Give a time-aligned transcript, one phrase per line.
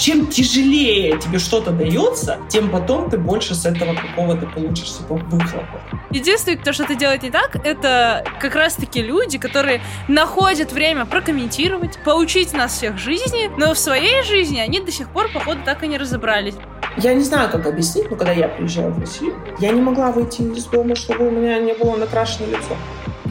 [0.00, 5.80] чем тяжелее тебе что-то дается, тем потом ты больше с этого какого-то получишь типа выхлопа.
[6.10, 12.54] Единственное, кто что-то делает не так, это как раз-таки люди, которые находят время прокомментировать, поучить
[12.54, 15.98] нас всех жизни, но в своей жизни они до сих пор, походу, так и не
[15.98, 16.54] разобрались.
[16.96, 20.42] Я не знаю, как объяснить, но когда я приезжаю в Россию, я не могла выйти
[20.42, 22.76] из дома, чтобы у меня не было накрашено лицо.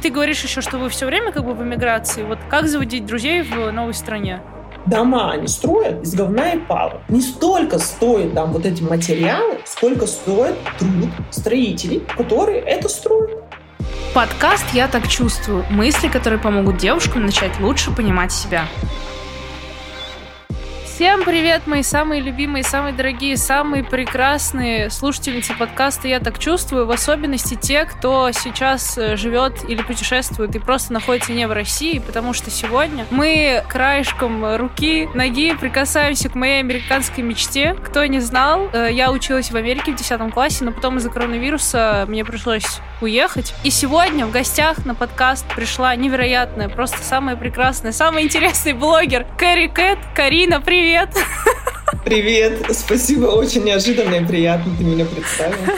[0.01, 2.23] Ты говоришь еще, что вы все время как бы в эмиграции.
[2.23, 4.41] Вот как заводить друзей в новой стране?
[4.85, 7.01] Дома они строят из говна и палок.
[7.09, 13.43] Не столько стоит там вот эти материалы, сколько стоит труд строителей, которые это строят.
[14.13, 15.63] Подкаст «Я так чувствую».
[15.69, 18.65] Мысли, которые помогут девушкам начать лучше понимать себя.
[20.99, 26.91] Всем привет, мои самые любимые, самые дорогие, самые прекрасные слушательницы подкаста «Я так чувствую», в
[26.91, 32.33] особенности те, кто сейчас э, живет или путешествует и просто находится не в России, потому
[32.33, 37.77] что сегодня мы краешком руки, ноги прикасаемся к моей американской мечте.
[37.81, 42.03] Кто не знал, э, я училась в Америке в 10 классе, но потом из-за коронавируса
[42.09, 43.53] мне пришлось уехать.
[43.63, 49.67] И сегодня в гостях на подкаст пришла невероятная, просто самая прекрасная, самый интересный блогер Кэрри
[49.67, 49.99] Кэт.
[50.13, 50.88] Карина, привет!
[50.89, 51.09] Привет!
[52.03, 52.65] Привет!
[52.71, 55.77] Спасибо, очень неожиданно и приятно ты меня представила.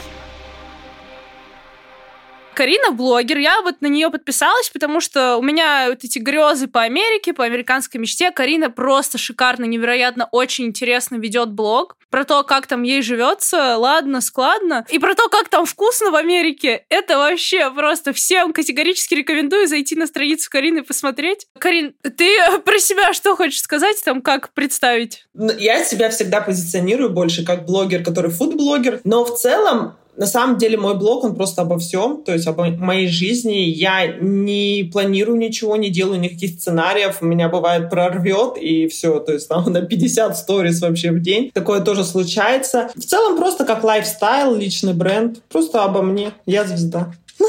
[2.54, 6.82] Карина блогер, я вот на нее подписалась, потому что у меня вот эти грезы по
[6.82, 8.32] Америке, по американской мечте.
[8.32, 14.22] Карина просто шикарно, невероятно, очень интересно ведет блог про то, как там ей живется, ладно,
[14.22, 16.86] складно, и про то, как там вкусно в Америке.
[16.90, 21.48] Это вообще просто всем категорически рекомендую зайти на страницу Карины посмотреть.
[21.58, 25.26] Карин, ты про себя что хочешь сказать, там, как представить?
[25.58, 30.78] Я себя всегда позиционирую больше как блогер, который фуд-блогер, но в целом на самом деле
[30.78, 33.70] мой блог, он просто обо всем, то есть обо моей жизни.
[33.70, 37.18] Я не планирую ничего, не делаю никаких сценариев.
[37.22, 41.52] У меня бывает прорвет и все, то есть там на 50 сториз вообще в день.
[41.54, 42.92] Такое тоже случается.
[42.96, 45.42] В целом просто как лайфстайл, личный бренд.
[45.50, 46.34] Просто обо мне.
[46.46, 47.14] Я звезда.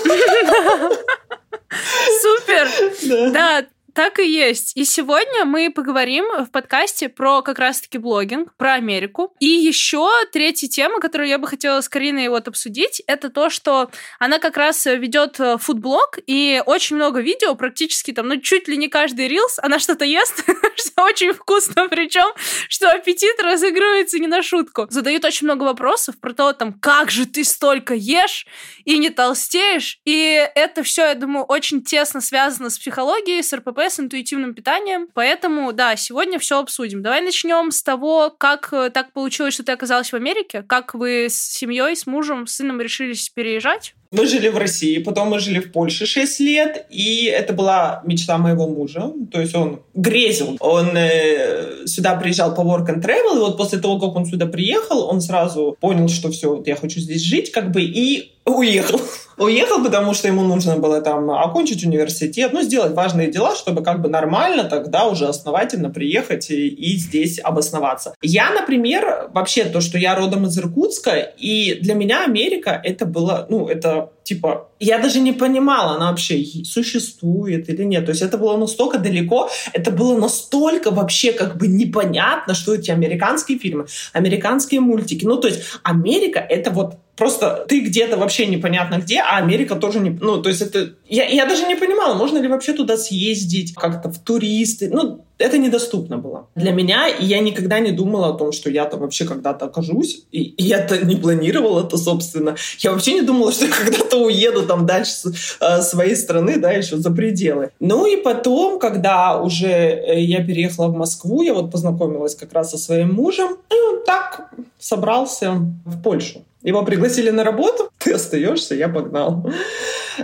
[2.22, 3.32] Супер!
[3.32, 3.64] Да,
[3.94, 4.76] так и есть.
[4.76, 9.34] И сегодня мы поговорим в подкасте про как раз-таки блогинг, про Америку.
[9.40, 13.90] И еще третья тема, которую я бы хотела с Кариной вот обсудить, это то, что
[14.18, 18.76] она как раз ведет э, фудблог, и очень много видео, практически там, ну, чуть ли
[18.76, 20.44] не каждый рилс, она что-то ест,
[20.76, 22.32] что очень вкусно, причем,
[22.68, 24.86] что аппетит разыгрывается не на шутку.
[24.90, 28.46] Задают очень много вопросов про то, там, как же ты столько ешь
[28.84, 29.98] и не толстеешь.
[30.04, 35.08] И это все, я думаю, очень тесно связано с психологией, с РПП, с интуитивным питанием.
[35.14, 37.02] Поэтому, да, сегодня все обсудим.
[37.02, 41.26] Давай начнем с того, как э, так получилось, что ты оказалась в Америке, как вы
[41.28, 43.94] с семьей, с мужем, с сыном решились переезжать.
[44.12, 48.36] Мы жили в России, потом мы жили в Польше 6 лет, и это была мечта
[48.36, 49.10] моего мужа.
[49.32, 50.58] То есть он грезил.
[50.60, 54.44] Он э, сюда приезжал по work and travel, и вот после того, как он сюда
[54.44, 59.00] приехал, он сразу понял, что все, вот я хочу здесь жить, как бы, и уехал.
[59.38, 64.02] Уехал, потому что ему нужно было там окончить университет, ну, сделать важные дела, чтобы как
[64.02, 68.14] бы нормально тогда уже основательно приехать и, и здесь обосноваться.
[68.20, 73.46] Я, например, вообще то, что я родом из Иркутска, и для меня Америка это было,
[73.48, 78.04] ну, это типа, я даже не понимала, она вообще существует или нет.
[78.06, 82.90] То есть это было настолько далеко, это было настолько вообще как бы непонятно, что эти
[82.90, 85.24] американские фильмы, американские мультики.
[85.24, 90.00] Ну, то есть Америка— это вот просто ты где-то вообще непонятно где, а Америка тоже
[90.00, 90.10] не...
[90.10, 90.94] Ну, то есть это...
[91.08, 94.88] Я, я даже не понимала, можно ли вообще туда съездить как-то в туристы.
[94.90, 98.84] Ну, это недоступно было для меня, и я никогда не думала о том, что я
[98.84, 102.56] там вообще когда-то окажусь, и, и я-то не планировала это, собственно.
[102.78, 106.96] Я вообще не думала, что я когда-то уеду там дальше э, своей страны, да, еще
[106.96, 107.70] за пределы.
[107.80, 112.70] Ну и потом, когда уже э, я переехала в Москву, я вот познакомилась как раз
[112.70, 115.52] со своим мужем, и он так собрался
[115.84, 116.44] в Польшу.
[116.62, 119.50] Его пригласили на работу, ты остаешься, я погнал.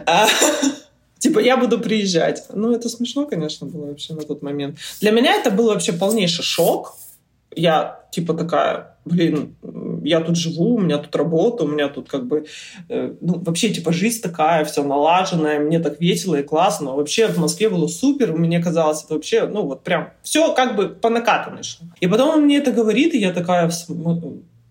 [0.07, 0.27] А,
[1.19, 2.45] Типа, я буду приезжать.
[2.55, 4.79] Ну, это смешно, конечно, было вообще на тот момент.
[5.01, 6.95] Для меня это был вообще полнейший шок.
[7.57, 9.57] Я, типа, такая, блин,
[10.05, 12.47] я тут живу, у меня тут работа, у меня тут как бы,
[12.89, 16.95] э, ну, вообще, типа, жизнь такая, все налаженная, мне так весело и классно.
[16.95, 20.89] Вообще в Москве было супер, мне казалось, это вообще, ну, вот прям все как бы
[20.89, 21.87] по накатанной шло.
[22.01, 23.71] И потом он мне это говорит, и я такая,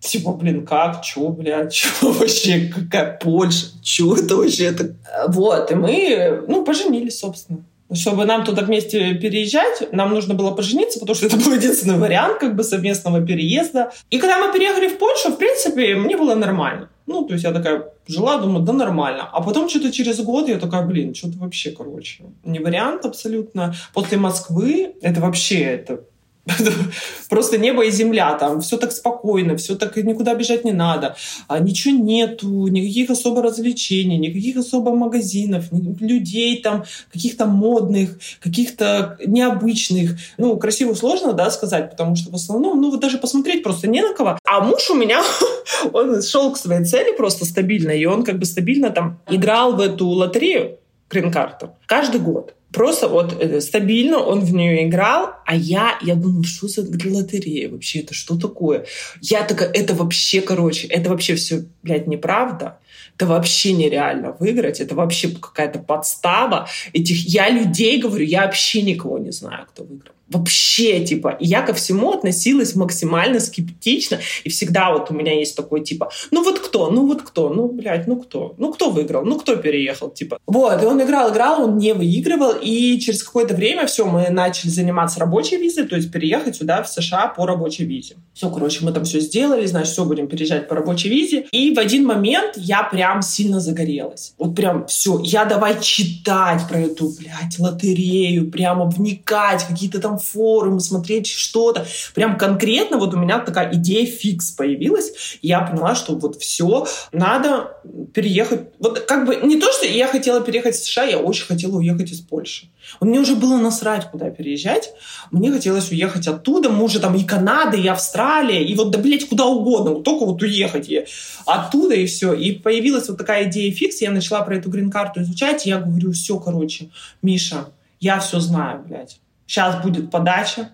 [0.00, 4.66] Типа, блин, как, чё, блядь, чё вообще, какая Польша, чё это вообще?
[4.66, 4.94] Это...
[5.28, 7.64] Вот, и мы, ну, поженились, собственно.
[7.90, 12.38] Чтобы нам туда вместе переезжать, нам нужно было пожениться, потому что это был единственный вариант
[12.38, 13.92] как бы совместного переезда.
[14.10, 16.90] И когда мы переехали в Польшу, в принципе, мне было нормально.
[17.06, 19.26] Ну, то есть я такая жила, думаю, да нормально.
[19.32, 23.74] А потом что-то через год я такая, блин, что-то вообще, короче, не вариант абсолютно.
[23.94, 26.00] После Москвы это вообще, это
[27.28, 31.16] Просто небо и земля, там все так спокойно, все так никуда бежать не надо,
[31.46, 35.66] а ничего нету, никаких особо развлечений, никаких особо магазинов,
[36.00, 40.18] людей там каких-то модных, каких-то необычных.
[40.38, 44.02] Ну, красиво сложно, да, сказать, потому что в основном, ну, вот даже посмотреть просто не
[44.02, 44.38] на кого.
[44.44, 45.22] А муж у меня,
[45.92, 49.80] он шел к своей цели просто стабильно, и он как бы стабильно там играл в
[49.80, 50.78] эту лотерею,
[51.10, 52.54] грин-карту, каждый год.
[52.72, 57.70] Просто вот э, стабильно он в нее играл, а я, я думала, что за лотерея
[57.70, 58.84] вообще, это что такое?
[59.22, 62.78] Я такая, это вообще, короче, это вообще все, блядь, неправда.
[63.16, 66.68] Это вообще нереально выиграть, это вообще какая-то подстава.
[66.92, 71.62] Этих, я людей говорю, я вообще никого не знаю, кто выиграл вообще, типа, и я
[71.62, 76.58] ко всему относилась максимально скептично, и всегда вот у меня есть такой, типа, ну вот
[76.58, 80.38] кто, ну вот кто, ну, блядь, ну кто, ну кто выиграл, ну кто переехал, типа.
[80.46, 84.70] Вот, и он играл, играл, он не выигрывал, и через какое-то время все, мы начали
[84.70, 88.16] заниматься рабочей визой, то есть переехать сюда, в США, по рабочей визе.
[88.34, 91.78] Все, короче, мы там все сделали, значит, все, будем переезжать по рабочей визе, и в
[91.78, 94.34] один момент я прям сильно загорелась.
[94.38, 100.80] Вот прям все, я давай читать про эту, блядь, лотерею, прямо вникать, какие-то там форумы,
[100.80, 101.86] смотреть что-то.
[102.14, 105.38] Прям конкретно вот у меня такая идея фикс появилась.
[105.42, 107.76] я поняла, что вот все, надо
[108.14, 108.68] переехать.
[108.78, 112.10] Вот как бы не то, что я хотела переехать в США, я очень хотела уехать
[112.10, 112.68] из Польши.
[113.00, 114.92] Мне уже было насрать, куда переезжать.
[115.30, 116.70] Мне хотелось уехать оттуда.
[116.70, 119.94] Мы уже там и Канада, и Австралия, и вот, да, блядь, куда угодно.
[119.94, 121.04] Вот только вот уехать и
[121.46, 122.32] оттуда, и все.
[122.32, 124.00] И появилась вот такая идея фикс.
[124.00, 125.66] Я начала про эту грин-карту изучать.
[125.66, 126.90] И я говорю, все, короче,
[127.22, 127.66] Миша,
[128.00, 129.18] я все знаю, блядь.
[129.48, 130.68] Сейчас будет подача.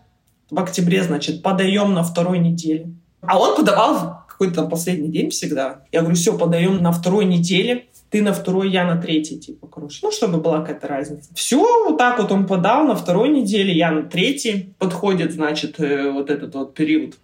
[0.51, 2.93] В октябре, значит, подаем на второй неделе.
[3.23, 5.85] А он подавал какой-то там последний день всегда.
[5.93, 7.87] Я говорю, все, подаем на второй неделе.
[8.11, 10.01] Ты на второй, я на третьей, типа, короче.
[10.03, 11.31] Ну, чтобы была какая-то разница.
[11.35, 14.75] Все, вот так вот он подал на второй неделе, я на третьей.
[14.79, 17.15] Подходит, значит, э, вот этот вот период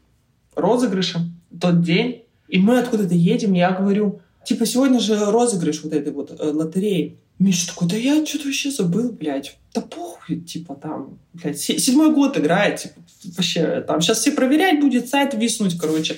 [0.54, 1.20] розыгрыша,
[1.60, 2.22] тот день.
[2.48, 7.18] И мы откуда-то едем, я говорю, типа, сегодня же розыгрыш вот этой вот э, лотереи.
[7.40, 9.56] Миша такой, да я что-то вообще забыл, блядь.
[9.74, 13.00] Да похуй, типа там, блядь, седьмой год играет, типа,
[13.36, 16.16] вообще, там, сейчас все проверять будет, сайт виснуть, короче.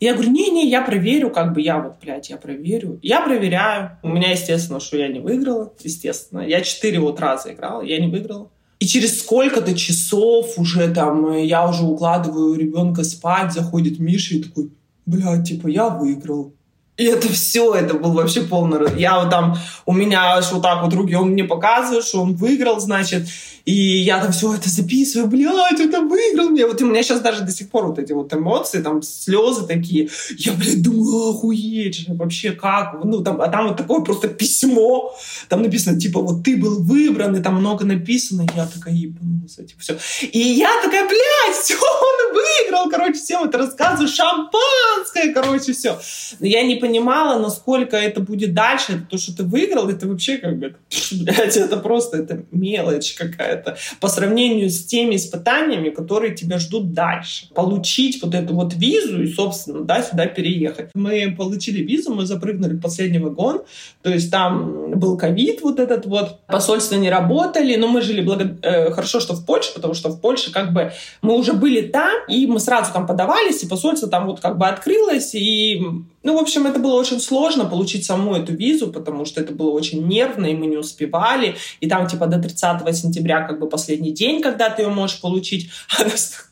[0.00, 2.98] Я говорю, не-не, я проверю, как бы я вот, блядь, я проверю.
[3.00, 3.92] Я проверяю.
[4.02, 6.40] У меня, естественно, что я не выиграла, естественно.
[6.40, 8.50] Я четыре вот раза играла, я не выиграла.
[8.80, 14.70] И через сколько-то часов уже там, я уже укладываю ребенка спать, заходит Миша и такой,
[15.06, 16.55] блядь, типа, я выиграл.
[16.96, 18.98] И это все, это был вообще полный...
[18.98, 22.34] Я вот там, у меня аж вот так вот руки, он мне показывает, что он
[22.34, 23.26] выиграл, значит,
[23.66, 26.64] и я там все это записываю, блядь, это выиграл мне.
[26.64, 30.08] Вот у меня сейчас даже до сих пор вот эти вот эмоции, там слезы такие.
[30.38, 33.00] Я, блядь, думаю, охуеть вообще как?
[33.02, 35.12] Ну, там, а там вот такое просто письмо,
[35.48, 38.42] там написано, типа, вот ты был выбран, и там много написано.
[38.42, 39.98] И я такая, ебанулась, типа, все.
[40.22, 45.98] И я такая, блядь, все, он выиграл, короче, всем это рассказываю, шампанское, короче, все.
[46.38, 50.58] Но я не понимала, насколько это будет дальше, то, что ты выиграл, это вообще как
[50.58, 50.76] бы,
[51.12, 57.48] блядь, это просто, это мелочь какая-то по сравнению с теми испытаниями, которые тебя ждут дальше.
[57.54, 60.90] Получить вот эту вот визу и, собственно, да, сюда переехать.
[60.94, 63.62] Мы получили визу, мы запрыгнули в последний вагон,
[64.02, 68.56] то есть там был ковид вот этот вот, посольства не работали, но мы жили благо...
[68.62, 70.92] э, хорошо, что в Польше, потому что в Польше как бы
[71.22, 74.66] мы уже были там, и мы сразу там подавались, и посольство там вот как бы
[74.66, 75.82] открылось, и
[76.26, 79.70] ну, в общем, это было очень сложно получить саму эту визу, потому что это было
[79.70, 81.54] очень нервно, и мы не успевали.
[81.78, 85.70] И там, типа, до 30 сентября как бы последний день, когда ты ее можешь получить.
[85.98, 86.48] А нас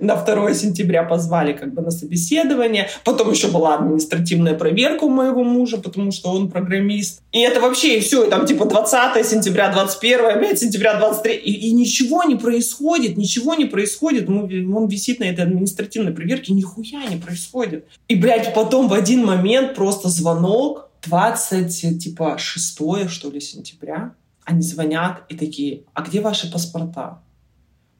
[0.00, 2.88] на 2 сентября позвали как бы на собеседование.
[3.04, 7.22] Потом еще была административная проверка у моего мужа, потому что он программист.
[7.32, 8.24] И это вообще и все.
[8.24, 11.34] И там типа 20 сентября, 21, 5 сентября, 23.
[11.34, 14.28] И, и ничего не происходит, ничего не происходит.
[14.28, 17.86] Он висит на этой административной проверке, нихуя не происходит.
[18.08, 24.14] И, блядь, потом в один момент просто звонок, 20, типа, 6 что ли, сентября.
[24.44, 27.22] Они звонят и такие, а где ваши паспорта?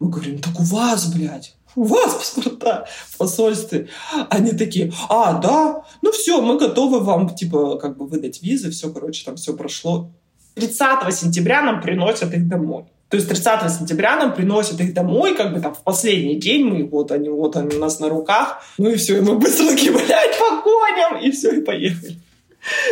[0.05, 3.89] Мы говорим, так у вас, блядь, у вас паспорта в посольстве.
[4.29, 8.91] Они такие, а, да, ну все, мы готовы вам, типа, как бы выдать визы, все,
[8.91, 10.11] короче, там все прошло.
[10.57, 12.85] 30 сентября нам приносят их домой.
[13.09, 16.87] То есть 30 сентября нам приносят их домой, как бы там в последний день мы,
[16.87, 18.63] вот они, вот они у нас на руках.
[18.77, 22.19] Ну и все, и мы быстро такие, блядь, погоним, и все, и поехали.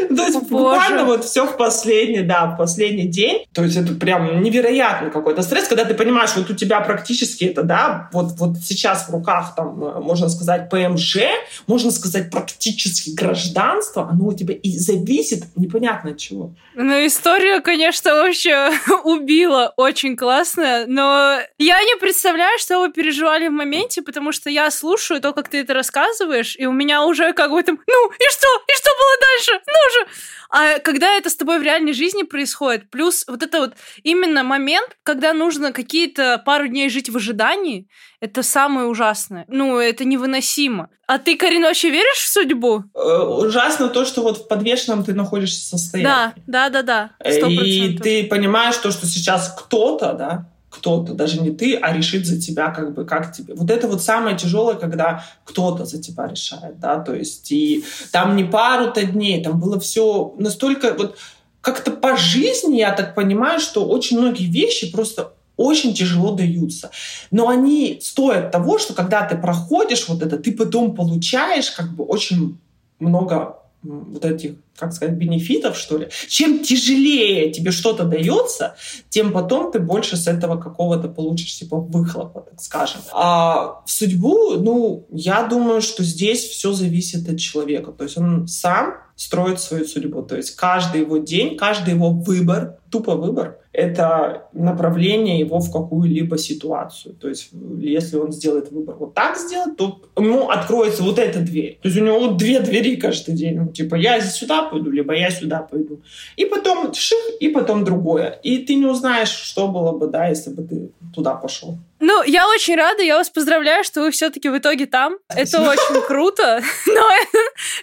[0.09, 3.47] То есть буквально вот все в последний, да, в последний день.
[3.55, 7.63] То есть это прям невероятный какой-то стресс, когда ты понимаешь, вот у тебя практически это,
[7.63, 11.19] да, вот, вот сейчас в руках там, э, можно сказать, ПМЖ,
[11.67, 16.53] можно сказать, практически гражданство, оно у тебя и зависит непонятно от чего.
[16.75, 18.71] Ну, история, конечно, вообще
[19.05, 24.71] убила очень классная, но я не представляю, что вы переживали в моменте, потому что я
[24.71, 28.31] слушаю то, как ты это рассказываешь, и у меня уже как бы там, ну, и
[28.31, 28.49] что?
[28.69, 29.62] И что было дальше?
[29.67, 30.11] Ну же!
[30.51, 34.97] А когда это с тобой в реальной жизни происходит, плюс вот это вот именно момент,
[35.03, 37.89] когда нужно какие-то пару дней жить в ожидании,
[38.21, 39.47] это самое ужасное.
[39.49, 40.91] Ну, это невыносимо.
[41.07, 42.85] А ты, Карин, вообще веришь в судьбу?
[42.95, 46.09] Э, ужасно то, что вот в подвешенном ты находишься состоянии.
[46.09, 47.11] Да, да, да, да.
[47.25, 47.49] 100%.
[47.65, 50.52] И ты понимаешь то, что сейчас кто-то, да,
[50.83, 53.55] кто-то, даже не ты, а решит за тебя, как бы, как тебе.
[53.55, 58.35] Вот это вот самое тяжелое, когда кто-то за тебя решает, да, то есть и там
[58.35, 61.17] не пару-то дней, там было все настолько вот
[61.61, 66.91] как-то по жизни, я так понимаю, что очень многие вещи просто очень тяжело даются.
[67.31, 72.03] Но они стоят того, что когда ты проходишь вот это, ты потом получаешь как бы
[72.03, 72.59] очень
[72.99, 76.09] много вот этих, как сказать, бенефитов, что ли.
[76.29, 78.77] Чем тяжелее тебе что-то дается,
[79.09, 83.01] тем потом ты больше с этого какого-то получишь, типа, выхлопа, так скажем.
[83.13, 87.93] А в судьбу, ну, я думаю, что здесь все зависит от человека.
[87.93, 90.23] То есть он сам строит свою судьбу.
[90.23, 96.37] То есть каждый его день, каждый его выбор, тупо выбор, это направление его в какую-либо
[96.37, 97.15] ситуацию.
[97.15, 101.79] То есть если он сделает выбор вот так сделать, то ему откроется вот эта дверь.
[101.81, 103.57] То есть у него вот две двери каждый день.
[103.57, 106.01] Ну, типа я сюда пойду, либо я сюда пойду.
[106.37, 108.39] И потом ших, и потом другое.
[108.43, 111.79] И ты не узнаешь, что было бы, да, если бы ты туда пошел.
[112.05, 115.19] Ну, я очень рада, я вас поздравляю, что вы все-таки в итоге там.
[115.29, 117.09] Это очень круто, но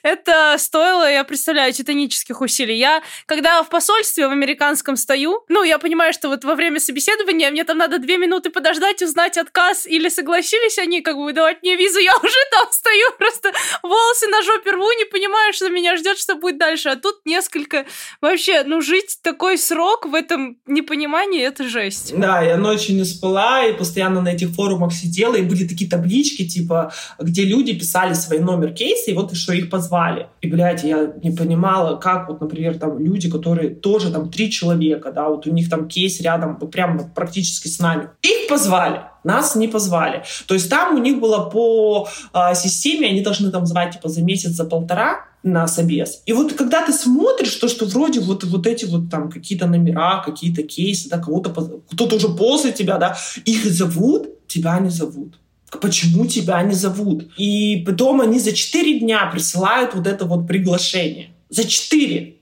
[0.04, 2.78] это стоило, я представляю, титанических усилий.
[2.78, 7.50] Я, когда в посольстве в американском стою, ну, я понимаю, что вот во время собеседования
[7.50, 11.78] мне там надо две минуты подождать, узнать отказ или согласились они как бы выдавать мне
[11.78, 16.18] визу, я уже там стою, просто волосы на жопе рву, не понимаю, что меня ждет,
[16.18, 16.90] что будет дальше.
[16.90, 17.86] А тут несколько...
[18.20, 22.12] Вообще, ну, жить такой срок в этом непонимании, это жесть.
[22.20, 25.90] Да, я ночью не спала и постоянно постоянно на этих форумах сидела, и были такие
[25.90, 30.28] таблички, типа, где люди писали свой номер кейса, и вот что их позвали.
[30.42, 35.12] И, блядь, я не понимала, как вот, например, там люди, которые тоже там три человека,
[35.12, 38.10] да, вот у них там кейс рядом, вот прямо практически с нами.
[38.22, 40.24] Их позвали нас не позвали.
[40.48, 44.24] То есть там у них было по э, системе, они должны там звать типа за
[44.24, 46.22] месяц, за полтора на собес.
[46.26, 50.22] И вот когда ты смотришь то, что вроде вот, вот эти вот там какие-то номера,
[50.26, 51.52] какие-то кейсы, да, кого-то,
[51.92, 55.40] кто-то уже после тебя, да, их зовут, тебя не зовут.
[55.82, 57.30] Почему тебя не зовут?
[57.38, 61.30] И потом они за четыре дня присылают вот это вот приглашение.
[61.50, 62.38] За четыре.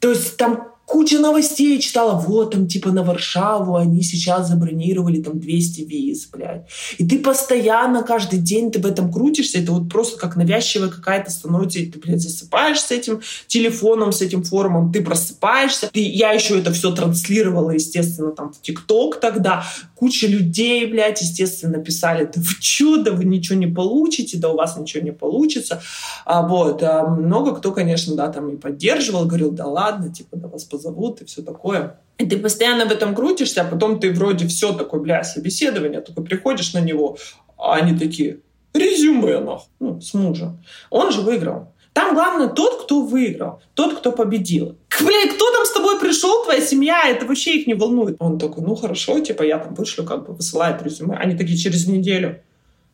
[0.00, 5.38] То есть там куча новостей читала, вот там типа на Варшаву они сейчас забронировали там
[5.38, 6.66] 200 виз, блядь.
[6.96, 11.30] И ты постоянно, каждый день ты в этом крутишься, это вот просто как навязчивая какая-то
[11.30, 15.90] становится, ты, блядь, засыпаешь с этим телефоном, с этим форумом, ты просыпаешься.
[15.92, 19.64] Ты, я еще это все транслировала, естественно, там в ТикТок тогда.
[19.94, 24.56] Куча людей, блядь, естественно, писали, да вы чё, да вы ничего не получите, да у
[24.56, 25.82] вас ничего не получится.
[26.24, 26.82] А, вот.
[26.82, 31.20] А много кто, конечно, да, там и поддерживал, говорил, да ладно, типа, да вас позовут
[31.20, 32.00] и все такое.
[32.18, 36.22] И ты постоянно в этом крутишься, а потом ты вроде все такое, бля, собеседование, только
[36.22, 37.18] приходишь на него,
[37.56, 38.38] а они такие,
[38.74, 40.64] резюме, нах, ну, с мужем.
[40.90, 41.72] Он же выиграл.
[41.92, 44.76] Там главное тот, кто выиграл, тот, кто победил.
[45.00, 48.16] Блин, кто там с тобой пришел, твоя семья, это вообще их не волнует.
[48.20, 51.16] Он такой, ну хорошо, типа я там вышлю, как бы высылает резюме.
[51.16, 52.40] Они такие через неделю.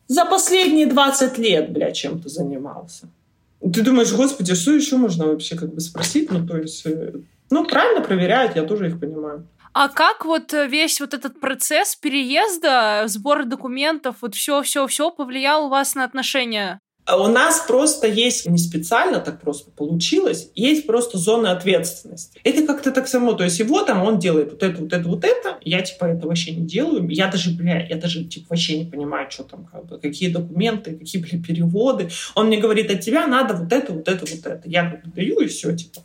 [0.07, 3.07] За последние 20 лет, бля, чем ты занимался?
[3.61, 6.31] Ты думаешь, господи, что еще можно вообще как бы спросить?
[6.31, 7.13] Ну, то есть э,
[7.49, 9.47] ну, правильно проверяют, я тоже их понимаю.
[9.73, 15.69] А как вот э, весь вот этот процесс переезда, сбора документов, вот все-все-все повлиял у
[15.69, 21.47] вас на отношения у нас просто есть, не специально так просто получилось, есть просто зоны
[21.47, 22.39] ответственности.
[22.43, 25.23] Это как-то так само, то есть его там, он делает вот это, вот это, вот
[25.23, 28.85] это, я типа это вообще не делаю, я даже, бля, я даже типа вообще не
[28.85, 32.09] понимаю, что там, как бы, какие документы, какие, бля, переводы.
[32.33, 34.61] Он мне говорит, от тебя надо вот это, вот это, вот это.
[34.65, 36.01] Я как бы даю и все, типа.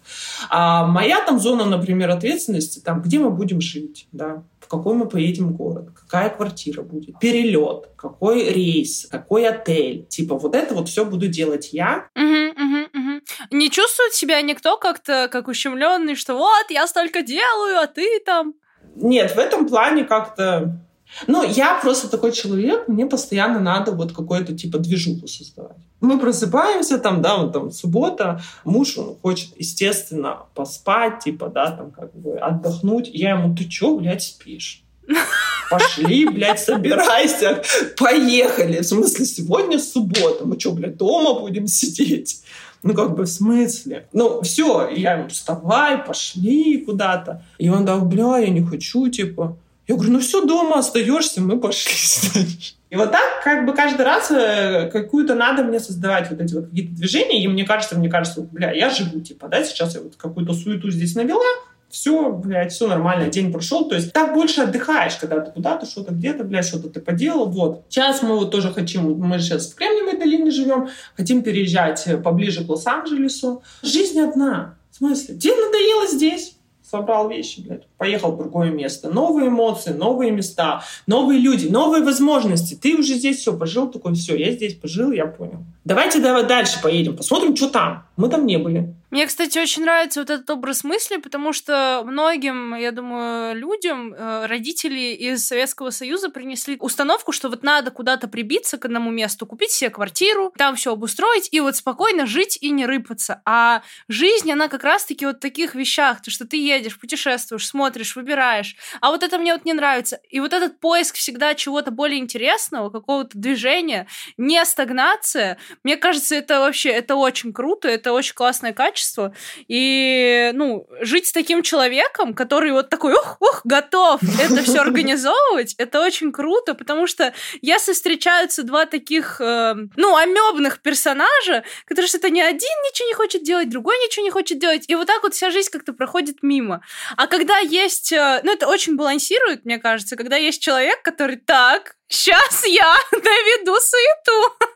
[0.50, 5.48] А моя там зона, например, ответственности, там, где мы будем жить, да, какой мы поедем
[5.48, 10.06] в город, какая квартира будет, перелет, какой рейс, какой отель.
[10.06, 12.08] Типа вот это вот все буду делать я.
[12.16, 18.54] Не чувствует себя никто как-то как ущемленный, что вот, я столько делаю, а ты там...
[18.96, 20.80] Нет, в этом плане как-то
[21.28, 25.76] Ну, я просто такой человек, мне постоянно надо вот какой-то типа движуху создавать.
[26.00, 31.92] Мы просыпаемся, там, да, вот там суббота, муж, он хочет, естественно, поспать, типа, да, там,
[31.92, 33.10] как бы отдохнуть.
[33.12, 34.82] Я ему, ты чё, блядь, спишь?
[35.70, 37.62] Пошли, блядь, собирайся,
[37.96, 38.80] поехали.
[38.80, 42.42] В смысле, сегодня суббота, мы что, блядь, дома будем сидеть?
[42.82, 44.08] Ну, как бы, в смысле?
[44.12, 47.44] Ну, все, я ему, вставай, пошли куда-то.
[47.58, 49.56] И он так, бля, я не хочу, типа.
[49.86, 52.46] Я говорю, ну все, дома остаешься, мы пошли.
[52.90, 56.66] И вот так как бы каждый раз э, какую-то надо мне создавать вот эти вот
[56.66, 60.16] какие-то движения, и мне кажется, мне кажется, бля, я живу, типа, да, сейчас я вот
[60.16, 61.46] какую-то суету здесь навела,
[61.90, 63.88] все, блядь, все нормально, день прошел.
[63.88, 67.46] То есть так больше отдыхаешь, когда ты куда-то, что-то где-то, блядь, что-то ты поделал.
[67.46, 67.84] Вот.
[67.88, 72.68] Сейчас мы вот тоже хотим, мы сейчас в Кремниевой долине живем, хотим переезжать поближе к
[72.68, 73.62] Лос-Анджелесу.
[73.82, 74.76] Жизнь одна.
[74.90, 75.34] В смысле?
[75.34, 76.56] День надоело здесь
[76.90, 79.10] собрал вещи, блядь, поехал в другое место.
[79.10, 82.74] Новые эмоции, новые места, новые люди, новые возможности.
[82.74, 85.64] Ты уже здесь все пожил, такой, все, я здесь пожил, я понял.
[85.84, 88.06] Давайте давай дальше поедем, посмотрим, что там.
[88.16, 88.94] Мы там не были.
[89.10, 94.46] Мне, кстати, очень нравится вот этот образ мысли, потому что многим, я думаю, людям э,
[94.46, 99.72] родители из Советского Союза принесли установку, что вот надо куда-то прибиться к одному месту, купить
[99.72, 103.42] себе квартиру, там все обустроить и вот спокойно жить и не рыпаться.
[103.44, 108.14] А жизнь, она как раз-таки вот в таких вещах, то, что ты едешь, путешествуешь, смотришь,
[108.14, 108.76] выбираешь.
[109.00, 110.20] А вот это мне вот не нравится.
[110.28, 116.60] И вот этот поиск всегда чего-то более интересного, какого-то движения, не стагнация, мне кажется, это
[116.60, 119.34] вообще, это очень круто, это очень классное качество, качество.
[119.68, 125.74] И, ну, жить с таким человеком, который вот такой, ух, ух, готов это все организовывать,
[125.78, 132.30] это очень круто, потому что если встречаются два таких, э, ну, амебных персонажа, которые что-то
[132.30, 135.34] ни один ничего не хочет делать, другой ничего не хочет делать, и вот так вот
[135.34, 136.82] вся жизнь как-то проходит мимо.
[137.16, 141.96] А когда есть, э, ну, это очень балансирует, мне кажется, когда есть человек, который так,
[142.08, 144.69] сейчас я наведу суету.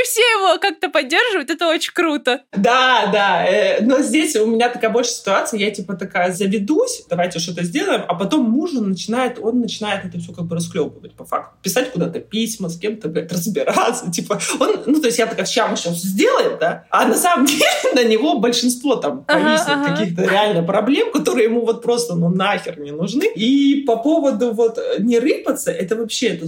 [0.00, 2.40] И все его как-то поддерживают, это очень круто.
[2.52, 7.38] Да, да, э, но здесь у меня такая больше ситуация, я типа такая заведусь, давайте
[7.38, 11.56] что-то сделаем, а потом муж начинает, он начинает это все как бы расклепывать по факту,
[11.62, 15.70] писать куда-то письма, с кем-то, блядь, разбираться, типа, он, ну, то есть я такая, сейчас
[15.70, 17.64] мы сейчас сделаем, да, а на самом деле
[17.94, 19.96] на него большинство там повиснет ага, ага.
[19.96, 23.24] каких-то реально проблем, которые ему вот просто, ну, нахер не нужны.
[23.34, 26.46] И по поводу вот не рыпаться, это вообще это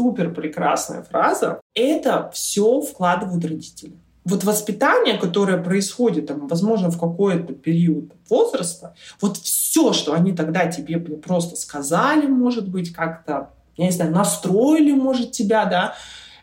[0.00, 1.60] супер прекрасная фраза.
[1.74, 3.92] Это все вкладывают родители.
[4.24, 10.66] Вот воспитание, которое происходит, там, возможно, в какой-то период возраста, вот все, что они тогда
[10.66, 15.94] тебе просто сказали, может быть, как-то, я не знаю, настроили, может, тебя, да,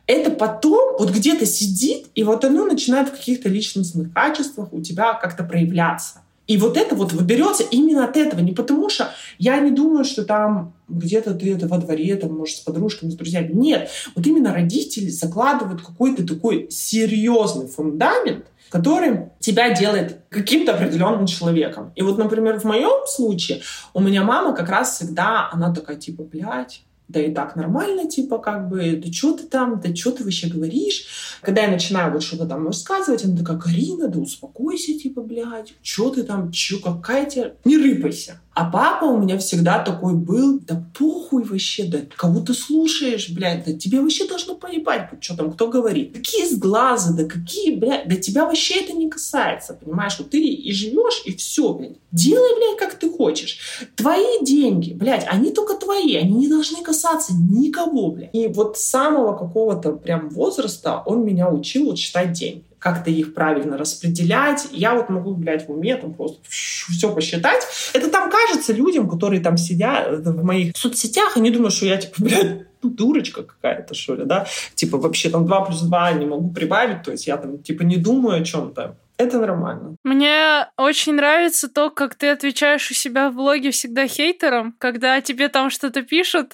[0.06, 5.14] это потом вот где-то сидит, и вот оно начинает в каких-то личностных качествах у тебя
[5.14, 6.22] как-то проявляться.
[6.48, 8.40] И вот это вот выберется именно от этого.
[8.40, 12.58] Не потому что я не думаю, что там где-то ты это во дворе, там, может,
[12.58, 13.52] с подружками, с друзьями.
[13.54, 13.90] Нет.
[14.16, 21.92] Вот именно родители закладывают какой-то такой серьезный фундамент, который тебя делает каким-то определенным человеком.
[21.96, 23.62] И вот, например, в моем случае
[23.94, 28.38] у меня мама как раз всегда, она такая, типа, блядь, да и так нормально, типа,
[28.38, 31.06] как бы, да что ты там, да что ты вообще говоришь?
[31.42, 36.10] Когда я начинаю вот что-то там рассказывать, она такая, Карина, да успокойся, типа, блядь, что
[36.10, 38.42] ты там, что, какая тебе, не рыпайся.
[38.58, 43.66] А папа у меня всегда такой был, да похуй вообще, да кого ты слушаешь, блядь,
[43.66, 46.16] да тебе вообще должно поебать, что там, кто говорит.
[46.16, 50.74] Какие сглазы, да какие, блядь, да тебя вообще это не касается, понимаешь, вот ты и
[50.74, 51.98] живешь, и все, блядь.
[52.12, 53.60] Делай, блядь, как ты хочешь.
[53.96, 58.34] Твои деньги, блядь, они только твои, они не должны касаться никого, блядь.
[58.34, 63.34] И вот с самого какого-то прям возраста он меня учил вот считать деньги как-то их
[63.34, 64.68] правильно распределять.
[64.72, 67.68] Я вот могу, блядь, в уме там просто все посчитать.
[67.94, 72.14] Это там кажется людям, которые там сидят в моих соцсетях, они думают, что я, типа,
[72.20, 74.48] блядь, ну, дурочка какая-то, что ли, да?
[74.76, 77.98] Типа, вообще там 2 плюс 2 не могу прибавить, то есть я там, типа, не
[77.98, 78.96] думаю о чем-то.
[79.18, 79.96] Это нормально.
[80.04, 85.50] Мне очень нравится то, как ты отвечаешь у себя в блоге всегда хейтерам, когда тебе
[85.50, 86.54] там что-то пишут.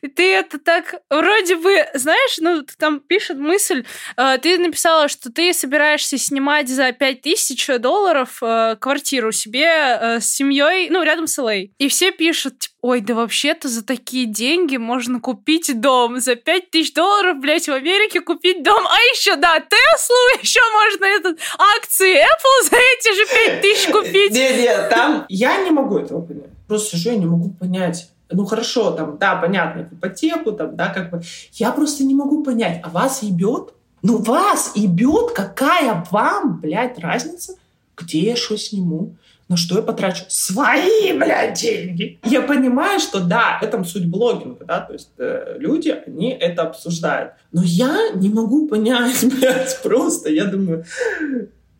[0.00, 3.84] И ты это так вроде бы, знаешь, ну, там пишет мысль,
[4.16, 10.26] э, ты написала, что ты собираешься снимать за 5000 долларов э, квартиру себе э, с
[10.26, 11.72] семьей, ну, рядом с Лей.
[11.78, 16.20] И все пишут, типа, ой, да вообще-то за такие деньги можно купить дом.
[16.20, 18.86] За 5000 долларов, блядь, в Америке купить дом.
[18.86, 21.38] А еще, да, Теслу, еще можно этот
[21.78, 24.32] акции Apple за эти же 5000 купить.
[24.32, 26.50] Нет, нет, там я не могу этого понять.
[26.68, 28.10] Просто сижу, я не могу понять.
[28.30, 31.22] Ну хорошо, там, да, понятно, ипотеку, там, да, как бы.
[31.52, 33.72] Я просто не могу понять, а вас ебет?
[34.02, 37.54] Ну вас ебет, какая вам, блядь, разница,
[37.96, 39.16] где я что сниму,
[39.48, 40.24] На что я потрачу?
[40.28, 42.18] Свои, блядь, деньги.
[42.24, 47.32] Я понимаю, что да, это суть блогинга, да, то есть э, люди, они это обсуждают.
[47.52, 50.84] Но я не могу понять, блядь, просто, я думаю,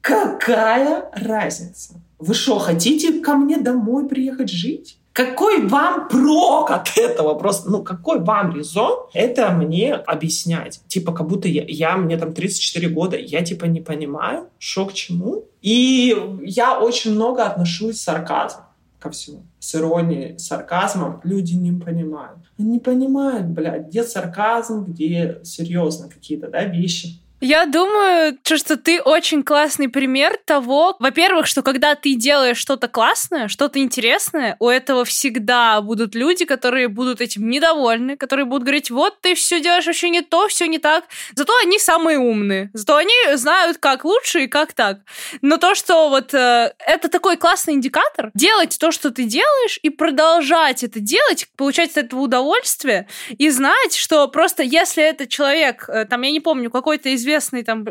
[0.02, 1.94] какая разница?
[2.18, 4.98] Вы что, хотите ко мне домой приехать жить?
[5.14, 7.34] Какой вам прок от этого?
[7.34, 10.80] Просто, ну, какой вам резон это мне объяснять?
[10.88, 14.92] Типа, как будто я, я мне там 34 года, я типа не понимаю, что к
[14.92, 15.44] чему.
[15.62, 18.64] И я очень много отношусь с сарказмом
[18.98, 19.44] ко всему.
[19.60, 22.40] С иронией, с сарказмом люди не понимают.
[22.58, 27.20] Они не понимают, блядь, где сарказм, где серьезно какие-то, да, вещи.
[27.44, 33.48] Я думаю, что ты очень классный пример того, во-первых, что когда ты делаешь что-то классное,
[33.48, 39.20] что-то интересное, у этого всегда будут люди, которые будут этим недовольны, которые будут говорить, вот
[39.20, 41.04] ты все делаешь вообще не то, все не так.
[41.34, 45.00] Зато они самые умные, зато они знают, как лучше и как так.
[45.42, 49.90] Но то, что вот э, это такой классный индикатор, делать то, что ты делаешь, и
[49.90, 56.06] продолжать это делать, получать от этого удовольствие, и знать, что просто если этот человек, э,
[56.06, 57.84] там, я не помню, какой-то известный известный там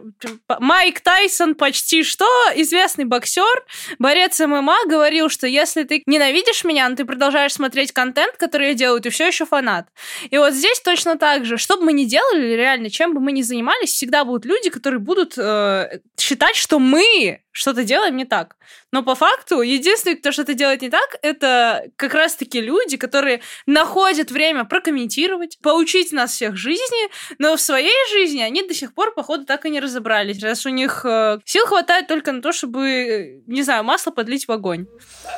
[0.59, 2.25] Майк Тайсон почти что,
[2.55, 3.65] известный боксер,
[3.99, 8.73] борец ММА, говорил, что если ты ненавидишь меня, но ты продолжаешь смотреть контент, который я
[8.73, 9.87] делаю, ты все еще фанат.
[10.29, 11.57] И вот здесь точно так же.
[11.57, 14.99] Что бы мы ни делали, реально, чем бы мы ни занимались, всегда будут люди, которые
[14.99, 18.55] будут э, считать, что мы что-то делаем не так.
[18.91, 24.31] Но по факту единственный, кто что-то делает не так, это как раз-таки люди, которые находят
[24.31, 29.45] время прокомментировать, поучить нас всех жизни, но в своей жизни они до сих пор, походу,
[29.45, 33.61] так и не разобрались, раз у них э, сил хватает только на то, чтобы, не
[33.61, 34.87] знаю, масло подлить в огонь.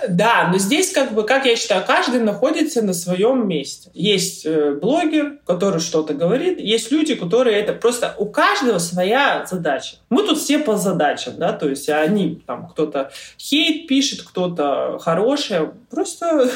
[0.08, 3.92] Да, но здесь, как бы, как я считаю, каждый находится на своем месте.
[3.94, 8.16] Есть э, блогер, который что-то говорит, есть люди, которые это просто...
[8.18, 9.98] У каждого своя задача.
[10.10, 15.00] Мы тут все по задачам, да, то есть а они, там, кто-то хейт пишет, кто-то
[15.00, 15.74] хорошее.
[15.90, 16.50] Просто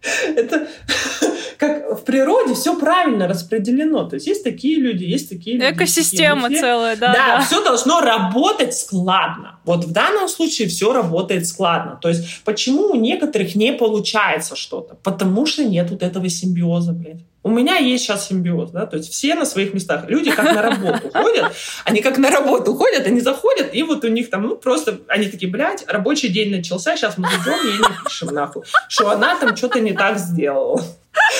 [0.36, 0.68] это
[1.58, 4.04] как в природе все правильно распределено.
[4.08, 5.74] То есть есть такие люди, есть такие люди.
[5.74, 7.36] Экосистема такие целая, да, да.
[7.36, 9.60] Да, все должно работать складно.
[9.64, 11.98] Вот в данном случае все работает складно.
[12.00, 14.96] То есть почему у некоторых не получается что-то?
[15.02, 17.20] Потому что нет вот этого симбиоза, блядь.
[17.42, 20.04] У меня есть сейчас симбиоз, да, то есть все на своих местах.
[20.08, 21.52] Люди как на работу ходят,
[21.84, 25.28] они как на работу ходят, они заходят, и вот у них там, ну, просто, они
[25.28, 29.56] такие, блядь, рабочий день начался, сейчас мы зайдем и не пишем нахуй, что она там
[29.56, 30.82] что-то не так сделала.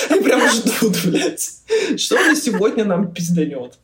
[0.09, 1.47] И прям ждут, блядь,
[1.97, 3.77] что она сегодня нам пизданет.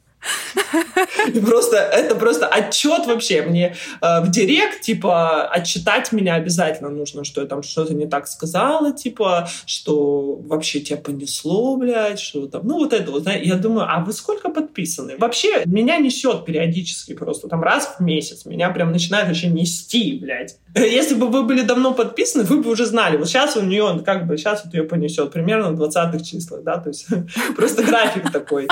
[1.46, 7.42] Просто это просто отчет вообще мне э, в директ, типа, отчитать меня обязательно нужно, что
[7.42, 12.78] я там что-то не так сказала, типа, что вообще тебя понесло, блядь, что там, ну
[12.78, 15.18] вот это вот, я думаю, а вы сколько подписаны?
[15.18, 20.58] Вообще меня несет периодически просто, там раз в месяц меня прям начинает вообще нести, блядь.
[20.76, 23.18] Если бы вы были давно подписаны, вы бы уже знали.
[23.18, 26.78] Вот сейчас у нее, как бы, сейчас вот ее понесет примерно в 20-х числах, да,
[26.78, 27.08] то есть
[27.56, 28.68] просто график такой.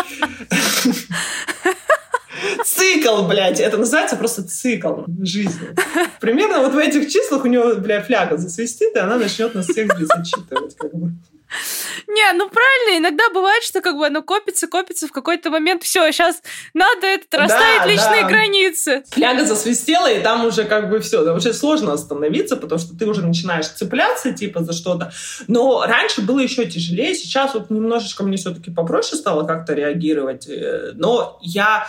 [2.66, 3.60] Цикл, блядь.
[3.60, 5.76] Это называется просто цикл жизни.
[6.20, 9.94] Примерно вот в этих числах у нее, бля, фляга засвистит, и она начнет нас всех
[9.96, 10.76] здесь отчитывать.
[10.76, 11.12] Как бы.
[12.08, 16.12] Не, ну правильно, иногда бывает, что как бы оно копится, копится в какой-то момент, все,
[16.12, 16.42] сейчас
[16.74, 18.28] надо этот расставить да, личные да.
[18.30, 19.04] границы.
[19.12, 23.22] Фляга засвистела, и там уже как бы все, уже сложно остановиться, потому что ты уже
[23.26, 25.14] начинаешь цепляться типа за что-то.
[25.48, 30.94] Но раньше было еще тяжелее, сейчас вот немножечко мне все-таки попроще стало как-то реагировать, э,
[30.96, 31.86] но я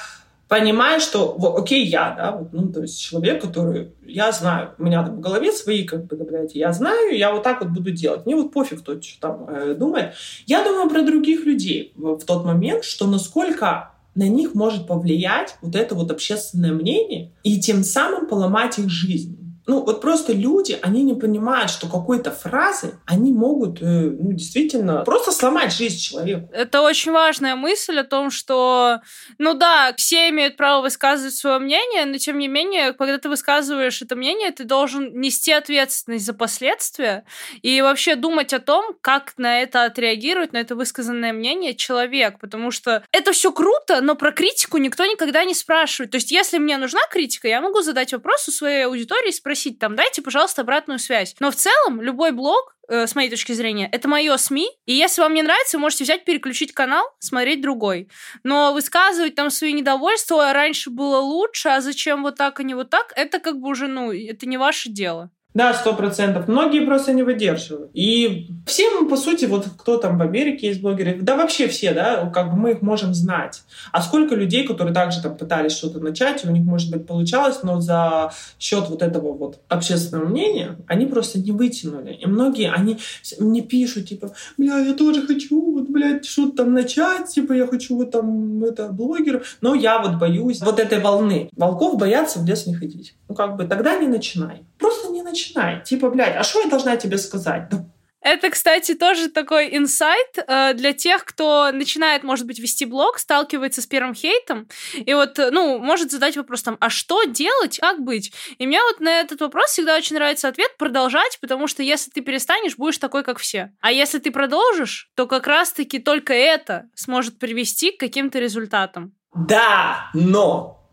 [0.49, 4.85] понимаю, что, вот, окей, я, да, вот, ну, то есть человек, который, я знаю, у
[4.85, 7.71] меня там в голове свои, как бы, да, блядь, я знаю, я вот так вот
[7.71, 8.27] буду делать.
[8.27, 10.15] Мне вот пофиг, кто что там э, думает.
[10.47, 15.57] Я думаю про других людей в, в тот момент, что насколько на них может повлиять
[15.61, 20.79] вот это вот общественное мнение и тем самым поломать их жизнь ну, вот просто люди,
[20.81, 26.49] они не понимают, что какой-то фразы они могут, э, ну, действительно, просто сломать жизнь человека.
[26.53, 29.01] Это очень важная мысль о том, что,
[29.39, 34.01] ну да, все имеют право высказывать свое мнение, но тем не менее, когда ты высказываешь
[34.03, 37.25] это мнение, ты должен нести ответственность за последствия
[37.63, 42.71] и вообще думать о том, как на это отреагирует, на это высказанное мнение человек, потому
[42.71, 46.13] что это все круто, но про критику никто никогда не спрашивает.
[46.13, 49.56] То есть, если мне нужна критика, я могу задать вопрос у своей аудитории и спросить,
[49.57, 51.35] спросить там, дайте, пожалуйста, обратную связь.
[51.41, 55.23] Но в целом любой блог, э, с моей точки зрения, это мое СМИ, и если
[55.23, 58.09] вам не нравится, вы можете взять, переключить канал, смотреть другой.
[58.45, 62.75] Но высказывать там свои недовольства, а раньше было лучше, а зачем вот так, а не
[62.75, 65.31] вот так, это как бы уже, ну, это не ваше дело.
[65.57, 66.49] Да, сто процентов.
[66.49, 67.91] Многие просто не выдерживают.
[67.95, 71.95] И все мы, по сути, вот кто там в Америке есть блогеры, да вообще все,
[71.95, 73.63] да, как бы мы их можем знать.
[73.91, 77.81] А сколько людей, которые также там пытались что-то начать, у них, может быть, получалось, но
[77.81, 82.13] за счет вот этого вот общественного мнения они просто не вытянули.
[82.13, 82.99] И многие, они
[83.41, 87.97] мне пишут, типа, бля, я тоже хочу, вот, блядь, что-то там начать, типа, я хочу
[87.97, 91.49] вот там, это, блогер, но я вот боюсь вот этой волны.
[91.57, 93.15] Волков боятся в лес не ходить.
[93.27, 94.67] Ну, как бы, тогда не начинай.
[94.79, 95.83] Просто начинай.
[95.83, 97.69] Типа, блядь, а что я должна тебе сказать?
[97.71, 97.85] Да
[98.27, 103.81] это, кстати, тоже такой инсайт э, для тех, кто начинает, может быть, вести блог, сталкивается
[103.81, 108.33] с первым хейтом, и вот, ну, может задать вопрос там, а что делать, как быть?
[108.59, 112.21] И мне вот на этот вопрос всегда очень нравится ответ продолжать, потому что если ты
[112.21, 113.71] перестанешь, будешь такой, как все.
[113.81, 119.15] А если ты продолжишь, то как раз-таки только это сможет привести к каким-то результатам.
[119.37, 120.91] Да, но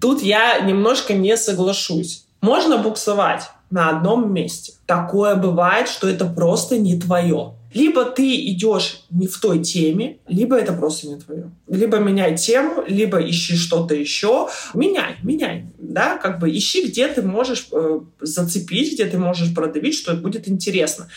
[0.00, 2.25] тут я немножко не соглашусь.
[2.46, 4.74] Можно буксовать на одном месте.
[4.86, 7.54] Такое бывает, что это просто не твое.
[7.74, 11.50] Либо ты идешь не в той теме, либо это просто не твое.
[11.66, 14.48] Либо меняй тему, либо ищи что-то еще.
[14.74, 15.66] Меняй, меняй.
[15.76, 20.48] Да, как бы ищи, где ты можешь э, зацепить, где ты можешь продавить, что будет
[20.48, 21.08] интересно.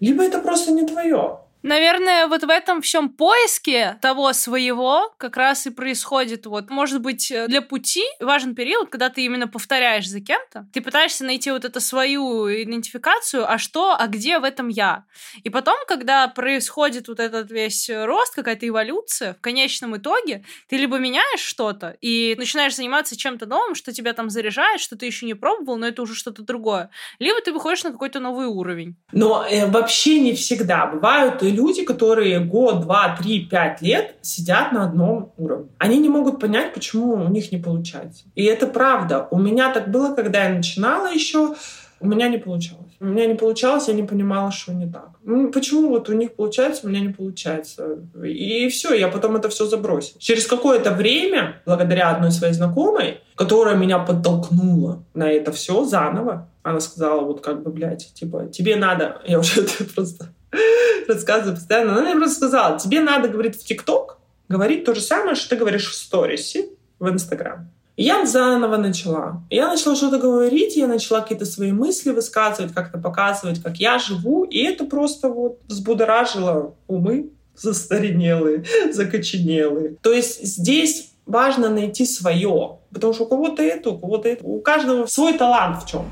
[0.00, 1.38] Либо это просто не твое.
[1.66, 7.32] Наверное, вот в этом всем поиске того своего как раз и происходит вот, может быть,
[7.32, 11.64] э, для пути важен период, когда ты именно повторяешь за кем-то, ты пытаешься найти вот
[11.64, 15.06] эту свою идентификацию, а что, а где в этом я.
[15.42, 20.98] И потом, когда происходит вот этот весь рост, какая-то эволюция, в конечном итоге ты либо
[20.98, 25.34] меняешь что-то и начинаешь заниматься чем-то новым, что тебя там заряжает, что ты еще не
[25.34, 28.94] пробовал, но это уже что-то другое, либо ты выходишь на какой-то новый уровень.
[29.10, 30.86] Но э, вообще не всегда.
[30.86, 35.68] Бывают люди, которые год, два, три, пять лет сидят на одном уровне.
[35.78, 38.24] Они не могут понять, почему у них не получается.
[38.34, 39.26] И это правда.
[39.30, 41.54] У меня так было, когда я начинала еще,
[42.00, 42.86] у меня не получалось.
[43.00, 45.10] У меня не получалось, я не понимала, что не так.
[45.52, 47.98] Почему вот у них получается, у меня не получается?
[48.24, 50.18] И все, я потом это все забросила.
[50.20, 56.80] Через какое-то время, благодаря одной своей знакомой, которая меня подтолкнула на это все заново, она
[56.80, 60.28] сказала, вот как бы, блядь, типа, тебе надо, я уже это просто
[61.08, 61.92] рассказываю постоянно.
[61.92, 64.16] Она мне просто сказала, тебе надо, говорить в ТикТок
[64.48, 67.68] говорить то же самое, что ты говоришь в сторисе в Инстаграм.
[67.96, 69.42] Я заново начала.
[69.48, 74.44] Я начала что-то говорить, я начала какие-то свои мысли высказывать, как-то показывать, как я живу,
[74.44, 79.96] и это просто вот взбудоражило умы застаренелые, закоченелые.
[80.02, 84.60] То есть здесь важно найти свое, потому что у кого-то это, у кого-то это, у
[84.60, 86.04] каждого свой талант в чем.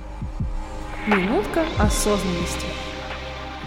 [1.06, 2.64] Минутка осознанности.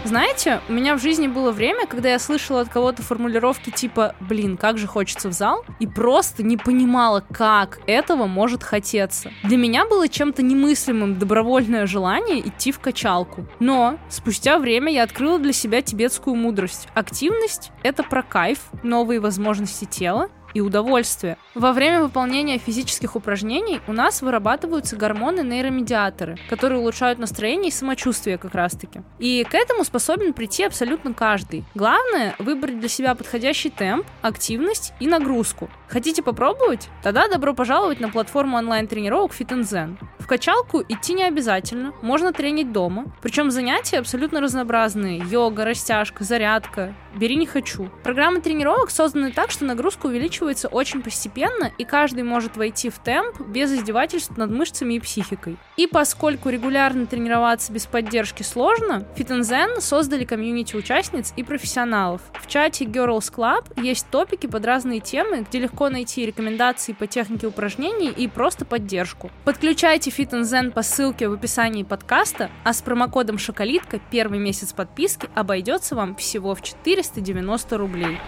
[0.04, 4.56] Знаете, у меня в жизни было время, когда я слышала от кого-то формулировки типа «блин,
[4.56, 9.30] как же хочется в зал» и просто не понимала, как этого может хотеться.
[9.42, 13.46] Для меня было чем-то немыслимым добровольное желание идти в качалку.
[13.60, 16.88] Но спустя время я открыла для себя тибетскую мудрость.
[16.94, 21.36] Активность— это про кайф, новые возможности тела и удовольствие.
[21.54, 28.54] Во время выполнения физических упражнений у нас вырабатываются гормоны-нейромедиаторы, которые улучшают настроение и самочувствие как
[28.54, 29.02] раз-таки.
[29.18, 31.64] И к этому способен прийти абсолютно каждый.
[31.74, 35.70] Главное— выбрать для себя подходящий темп, активность и нагрузку.
[35.88, 36.88] Хотите попробовать?
[37.02, 39.96] Тогда добро пожаловать на платформу онлайн-тренировок Fit Zen.
[40.18, 43.06] В качалку идти не обязательно, можно тренить дома.
[43.22, 45.18] Причем занятия абсолютно разнообразные.
[45.26, 46.94] Йога, растяжка, зарядка.
[47.18, 47.90] Бери не хочу.
[48.04, 53.40] Программы тренировок созданы так, что нагрузка увеличивается очень постепенно, и каждый может войти в темп
[53.40, 55.56] без издевательств над мышцами и психикой.
[55.76, 62.20] И поскольку регулярно тренироваться без поддержки сложно, Fit Zen создали комьюнити участниц и профессионалов.
[62.34, 67.48] В чате Girls Club есть топики под разные темы, где легко найти рекомендации по технике
[67.48, 69.32] упражнений и просто поддержку.
[69.44, 75.28] Подключайте Fit Zen по ссылке в описании подкаста, а с промокодом Шоколитка первый месяц подписки
[75.34, 76.62] обойдется вам всего в
[77.08, 78.18] 490 рублей.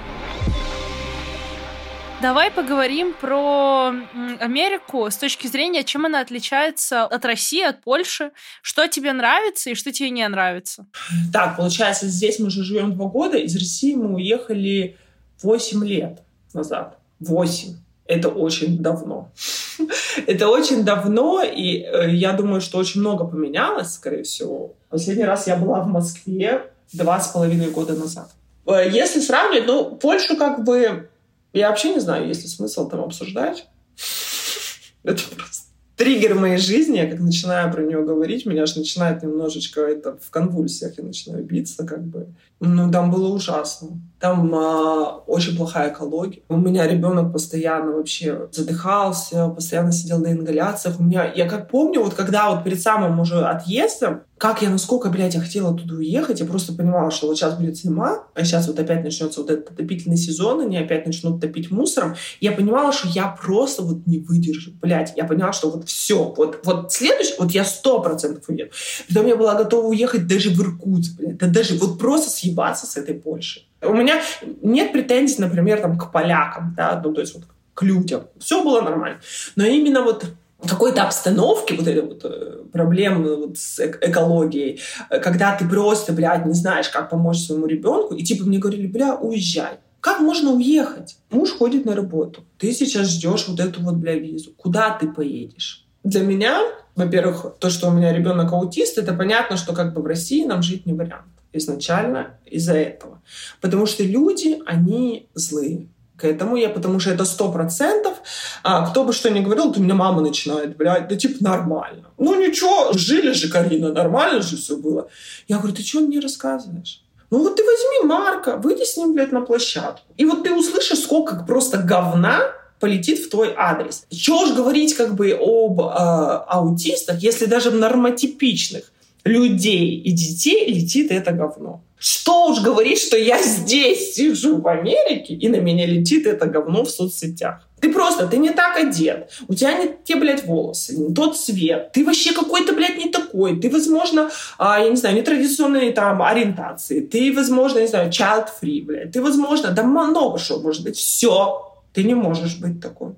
[2.22, 3.94] Давай поговорим про
[4.40, 8.32] Америку с точки зрения, чем она отличается от России, от Польши.
[8.60, 10.86] Что тебе нравится и что тебе не нравится?
[11.32, 13.38] Так, получается, здесь мы же живем два года.
[13.38, 14.96] Из России мы уехали
[15.42, 16.98] 8 лет назад.
[17.20, 17.74] 8.
[18.04, 19.30] Это очень давно.
[20.26, 24.74] Это очень давно, и э, я думаю, что очень много поменялось, скорее всего.
[24.90, 28.30] Последний раз я была в Москве два с половиной года назад.
[28.70, 31.08] Э, если сравнивать, ну, Польшу как бы...
[31.52, 33.66] Я вообще не знаю, есть ли смысл там обсуждать.
[35.02, 35.64] Это просто
[35.96, 36.96] триггер моей жизни.
[36.96, 41.44] Я как начинаю про нее говорить, меня аж начинает немножечко это в конвульсиях, я начинаю
[41.44, 42.28] биться как бы.
[42.60, 46.42] Ну, там было ужасно там э, очень плохая экология.
[46.50, 51.00] У меня ребенок постоянно вообще задыхался, постоянно сидел на ингаляциях.
[51.00, 55.08] У меня, я как помню, вот когда вот перед самым уже отъездом, как я, насколько,
[55.08, 58.68] блядь, я хотела туда уехать, я просто понимала, что вот сейчас будет зима, а сейчас
[58.68, 62.14] вот опять начнется вот этот отопительный сезон, они опять начнут топить мусором.
[62.40, 65.14] Я понимала, что я просто вот не выдержу, блядь.
[65.16, 68.70] Я поняла, что вот все, вот, вот следующий, вот я сто процентов уеду.
[69.08, 72.98] Потом я была готова уехать даже в Иркутск, блядь, да даже вот просто съебаться с
[72.98, 73.69] этой Польши.
[73.82, 74.20] У меня
[74.62, 78.24] нет претензий, например, там, к полякам, да, ну, то есть вот к людям.
[78.38, 79.20] Все было нормально.
[79.56, 80.26] Но именно вот
[80.66, 86.52] какой-то обстановке, вот этой вот э, проблемы вот с экологией, когда ты просто, блядь, не
[86.52, 89.78] знаешь, как помочь своему ребенку, и типа мне говорили, бля, уезжай.
[90.00, 91.16] Как можно уехать?
[91.30, 92.44] Муж ходит на работу.
[92.58, 94.52] Ты сейчас ждешь вот эту вот, бля, визу.
[94.56, 95.86] Куда ты поедешь?
[96.04, 96.60] Для меня,
[96.96, 100.62] во-первых, то, что у меня ребенок аутист, это понятно, что как бы в России нам
[100.62, 103.22] жить не вариант изначально из-за этого.
[103.60, 105.88] Потому что люди, они злые
[106.20, 108.18] к этому я, потому что это сто процентов.
[108.62, 112.04] А, кто бы что ни говорил, то у меня мама начинает, блядь, да типа нормально.
[112.18, 115.08] Ну ничего, жили же, Карина, нормально же все было.
[115.48, 117.02] Я говорю, ты что мне рассказываешь?
[117.30, 120.02] Ну вот ты возьми Марка, выйди с ним, блядь, на площадку.
[120.16, 124.04] И вот ты услышишь, сколько просто говна полетит в твой адрес.
[124.10, 128.90] Чего уж говорить как бы об э, аутистах, если даже в нормотипичных
[129.24, 131.82] людей и детей летит это говно.
[131.98, 136.84] Что уж говорить, что я здесь сижу в Америке, и на меня летит это говно
[136.84, 137.68] в соцсетях.
[137.78, 141.92] Ты просто, ты не так одет, у тебя не те, блядь, волосы, не тот цвет,
[141.92, 147.00] ты вообще какой-то, блядь, не такой, ты, возможно, а, я не знаю, нетрадиционной там ориентации,
[147.00, 152.02] ты, возможно, не знаю, child-free, блядь, ты, возможно, да много что может быть, все, ты
[152.04, 153.12] не можешь быть такой.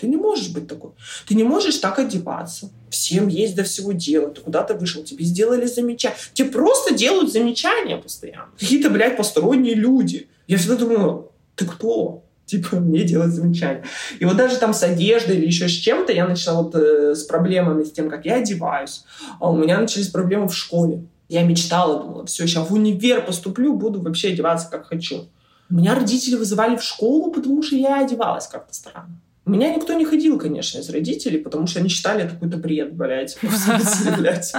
[0.00, 0.92] Ты не можешь быть такой.
[1.26, 2.70] Ты не можешь так одеваться.
[2.88, 4.30] Всем есть до всего дела.
[4.30, 6.18] Ты куда-то вышел, тебе сделали замечание.
[6.32, 8.48] Тебе просто делают замечания постоянно.
[8.58, 10.28] Какие-то, блядь, посторонние люди.
[10.46, 12.24] Я всегда думаю, ты кто?
[12.46, 13.84] Типа, мне делать замечания.
[14.18, 17.22] И вот даже там с одеждой или еще с чем-то я начала вот э, с
[17.22, 19.04] проблемами, с тем, как я одеваюсь.
[19.38, 21.04] А у меня начались проблемы в школе.
[21.28, 25.28] Я мечтала, думала, все, сейчас в универ поступлю, буду вообще одеваться как хочу.
[25.68, 29.20] Меня родители вызывали в школу, потому что я одевалась как-то странно.
[29.50, 32.92] Меня никто не ходил, конечно, из родителей, потому что они считали это какой-то бред,
[34.18, 34.54] блядь.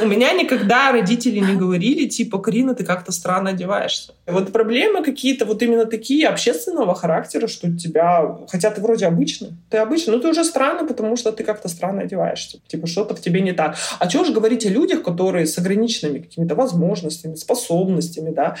[0.00, 4.14] У меня никогда родители не говорили, типа, Карина, ты как-то странно одеваешься.
[4.26, 8.38] Вот проблемы какие-то вот именно такие общественного характера, что тебя...
[8.48, 9.54] Хотя ты вроде обычный.
[9.70, 12.60] Ты обычный, но ты уже странно, потому что ты как-то странно одеваешься.
[12.68, 13.76] Типа, что-то в тебе не так.
[13.98, 18.56] А чего же говорить о людях, которые с ограниченными какими-то возможностями, способностями, да?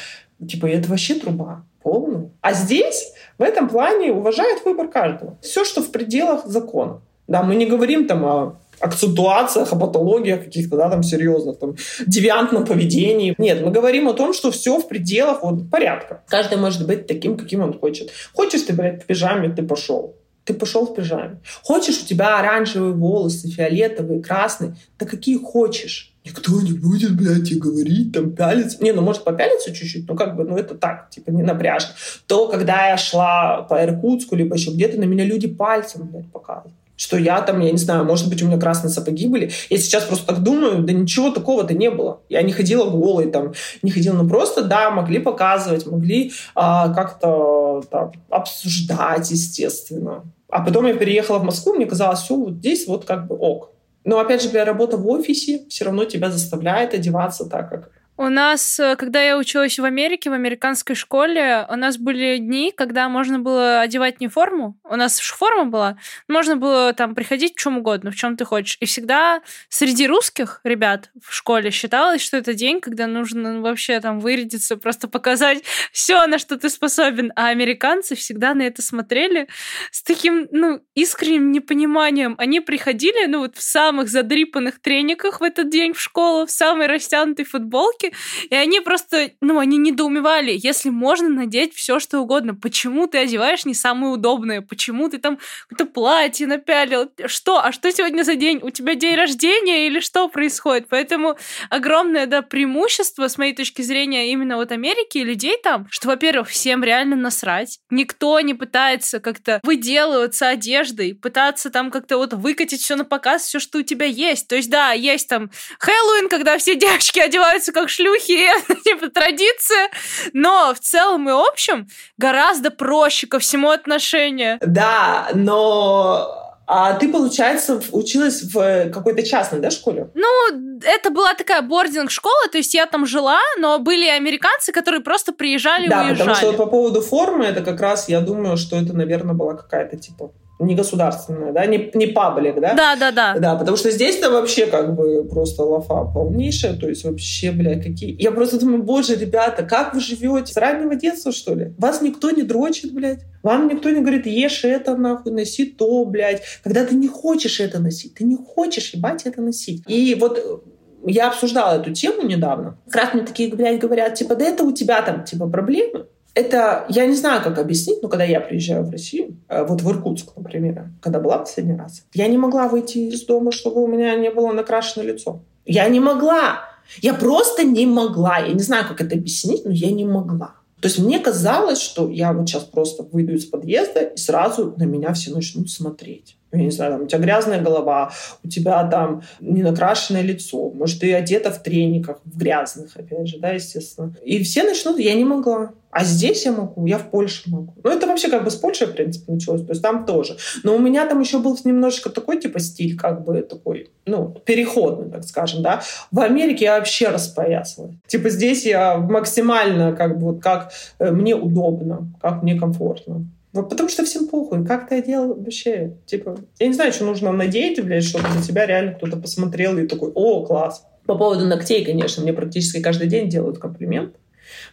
[0.48, 2.32] Типа, это вообще труба полную.
[2.40, 5.38] А здесь в этом плане уважают выбор каждого.
[5.40, 7.00] Все, что в пределах закона.
[7.28, 12.64] Да, мы не говорим там о акцентуациях, о патологиях каких-то, да, там, серьезных, там, девиантном
[12.64, 13.34] поведении.
[13.38, 16.22] Нет, мы говорим о том, что все в пределах вот порядка.
[16.28, 18.10] Каждый может быть таким, каким он хочет.
[18.32, 20.16] Хочешь ты, блядь, в пижаме, ты пошел.
[20.44, 21.40] Ты пошел в пижаме.
[21.62, 26.14] Хочешь, у тебя оранжевые волосы, фиолетовые, красные, да какие хочешь.
[26.28, 28.82] Никто не будет, блядь, тебе говорить, там, пялиться.
[28.82, 31.90] Не, ну, может, попялиться чуть-чуть, но как бы, ну, это так, типа, не напряжно.
[32.26, 36.74] То, когда я шла по Иркутску, либо еще где-то, на меня люди пальцем, блядь, показывают
[36.98, 39.52] что я там, я не знаю, может быть, у меня красные сапоги были.
[39.70, 42.20] Я сейчас просто так думаю, да ничего такого-то не было.
[42.28, 47.84] Я не ходила голой, там, не ходила, ну просто, да, могли показывать, могли а, как-то
[47.88, 50.24] там, обсуждать, естественно.
[50.50, 53.70] А потом я переехала в Москву, мне казалось, все, вот здесь вот как бы ок.
[54.04, 58.28] Но опять же, для работы в офисе все равно тебя заставляет одеваться так, как у
[58.30, 63.08] нас, э, когда я училась в Америке, в американской школе, у нас были дни, когда
[63.08, 64.76] можно было одевать не форму.
[64.82, 65.98] У нас форма была.
[66.26, 68.76] Можно было там приходить в чем угодно, в чем ты хочешь.
[68.80, 74.18] И всегда среди русских ребят в школе считалось, что это день, когда нужно вообще там
[74.18, 77.32] вырядиться, просто показать все, на что ты способен.
[77.36, 79.46] А американцы всегда на это смотрели
[79.92, 82.34] с таким, ну, искренним непониманием.
[82.38, 86.88] Они приходили, ну, вот в самых задрипанных трениках в этот день в школу, в самой
[86.88, 88.07] растянутой футболке,
[88.50, 93.64] и они просто, ну, они недоумевали, если можно надеть все, что угодно, почему ты одеваешь
[93.64, 98.60] не самое удобное, почему ты там какое-то платье напялил, что, а что сегодня за день,
[98.62, 100.86] у тебя день рождения или что происходит?
[100.88, 101.36] Поэтому
[101.70, 106.48] огромное, да, преимущество, с моей точки зрения, именно вот Америки и людей там, что, во-первых,
[106.48, 112.96] всем реально насрать, никто не пытается как-то выделываться одеждой, пытаться там как-то вот выкатить все
[112.96, 114.48] на показ, все, что у тебя есть.
[114.48, 118.46] То есть, да, есть там Хэллоуин, когда все девочки одеваются как шлюхи,
[118.84, 119.90] типа традиция,
[120.32, 124.58] но в целом и общем гораздо проще ко всему отношение.
[124.60, 130.10] Да, но А ты, получается, училась в какой-то частной, да, школе?
[130.14, 135.32] Ну, это была такая бординг-школа, то есть я там жила, но были американцы, которые просто
[135.32, 136.18] приезжали да, и уезжали.
[136.18, 139.34] Да, потому что вот по поводу формы, это как раз, я думаю, что это, наверное,
[139.34, 142.74] была какая-то, типа, не государственная, да, не, не паблик, да?
[142.74, 143.38] Да, да, да.
[143.38, 148.20] Да, потому что здесь-то вообще как бы просто лафа полнейшая, то есть вообще, бля, какие...
[148.20, 150.52] Я просто думаю, боже, ребята, как вы живете?
[150.52, 151.72] С раннего детства, что ли?
[151.78, 153.20] Вас никто не дрочит, блядь?
[153.42, 156.42] Вам никто не говорит, ешь это, нахуй, носи то, блядь.
[156.64, 159.84] Когда ты не хочешь это носить, ты не хочешь, ебать, это носить.
[159.86, 160.64] И вот
[161.06, 162.76] я обсуждала эту тему недавно.
[162.90, 166.06] Как раз мне такие, блядь, говорят, типа, да это у тебя там, типа, проблемы
[166.38, 169.90] это, я не знаю, как объяснить, но когда я приезжаю в Россию, э, вот в
[169.90, 174.14] Иркутск, например, когда была последний раз, я не могла выйти из дома, чтобы у меня
[174.14, 175.40] не было накрашено лицо.
[175.66, 176.60] Я не могла.
[177.02, 178.38] Я просто не могла.
[178.38, 180.54] Я не знаю, как это объяснить, но я не могла.
[180.80, 184.84] То есть мне казалось, что я вот сейчас просто выйду из подъезда, и сразу на
[184.84, 186.37] меня все начнут смотреть.
[186.52, 188.10] Я не знаю, там, у тебя грязная голова,
[188.42, 193.50] у тебя там ненакрашенное лицо, может, ты одета в трениках, в грязных, опять же, да,
[193.50, 194.14] естественно.
[194.24, 195.72] И все начнут, я не могла.
[195.90, 197.74] А здесь я могу, я в Польше могу.
[197.82, 200.36] Ну, это вообще как бы с Польши, в принципе, началось, то есть там тоже.
[200.62, 205.10] Но у меня там еще был немножечко такой, типа, стиль, как бы такой, ну, переходный,
[205.10, 205.82] так скажем, да.
[206.10, 207.94] В Америке я вообще распоясалась.
[208.06, 213.26] Типа здесь я максимально, как бы, вот как э, мне удобно, как мне комфортно.
[213.52, 214.64] Вот потому что всем похуй.
[214.66, 215.96] Как ты одел вообще?
[216.06, 219.86] Типа, я не знаю, что нужно надеть, блядь, чтобы на тебя реально кто-то посмотрел и
[219.86, 220.84] такой, о, класс.
[221.06, 224.16] По поводу ногтей, конечно, мне практически каждый день делают комплимент.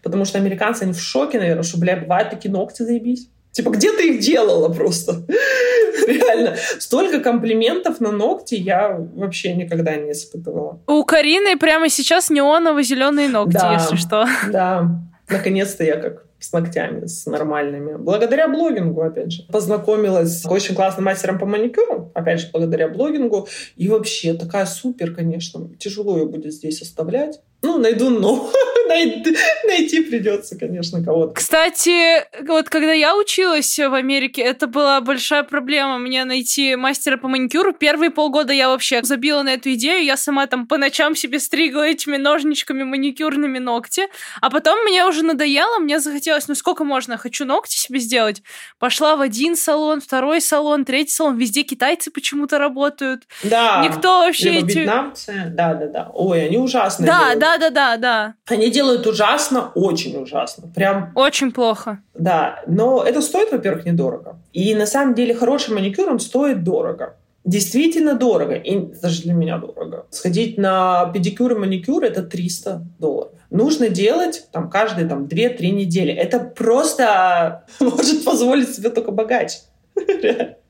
[0.03, 3.29] Потому что американцы, они в шоке, наверное, что, бля, бывают такие ногти заебись.
[3.51, 5.25] Типа, где ты их делала просто?
[6.07, 6.57] Реально.
[6.77, 10.81] Столько комплиментов на ногти я вообще никогда не испытывала.
[10.87, 14.25] У Карины прямо сейчас неоново-зеленые ногти, да, если что.
[14.51, 14.99] Да.
[15.29, 17.95] Наконец-то я как с ногтями, с нормальными.
[17.97, 19.43] Благодаря блогингу, опять же.
[19.51, 23.47] Познакомилась с очень классным мастером по маникюру, опять же, благодаря блогингу.
[23.75, 25.69] И вообще такая супер, конечно.
[25.79, 27.41] Тяжело ее будет здесь оставлять.
[27.65, 28.51] Ну, найду, но
[28.87, 31.33] найти придется, конечно, кого-то.
[31.33, 37.27] Кстати, вот когда я училась в Америке, это была большая проблема мне найти мастера по
[37.27, 37.73] маникюру.
[37.73, 40.03] Первые полгода я вообще забила на эту идею.
[40.03, 44.03] Я сама там по ночам себе стригла этими ножничками маникюрными ногти.
[44.41, 48.43] А потом мне уже надоело, мне захотелось, ну сколько можно, хочу ногти себе сделать.
[48.77, 51.37] Пошла в один салон, второй салон, третий салон.
[51.37, 53.23] Везде китайцы почему-то работают.
[53.43, 53.83] Да.
[53.83, 54.51] Никто вообще...
[54.51, 54.77] Либо эти...
[54.77, 55.45] вьетнамцы.
[55.49, 56.11] Да, да, да.
[56.13, 57.07] Ой, они ужасные.
[57.07, 58.35] Да, да, да, да, да.
[58.47, 60.67] Они делают ужасно, очень ужасно.
[60.73, 61.11] Прям...
[61.15, 61.99] Очень плохо.
[62.13, 64.39] Да, но это стоит, во-первых, недорого.
[64.53, 67.15] И на самом деле хороший маникюр, он стоит дорого.
[67.43, 68.55] Действительно дорого.
[68.55, 70.07] И даже для меня дорого.
[70.09, 73.33] Сходить на педикюр и маникюр— это 300 долларов.
[73.51, 76.11] Нужно делать там каждые там, 2-3 недели.
[76.11, 79.59] Это просто может позволить себе только богач.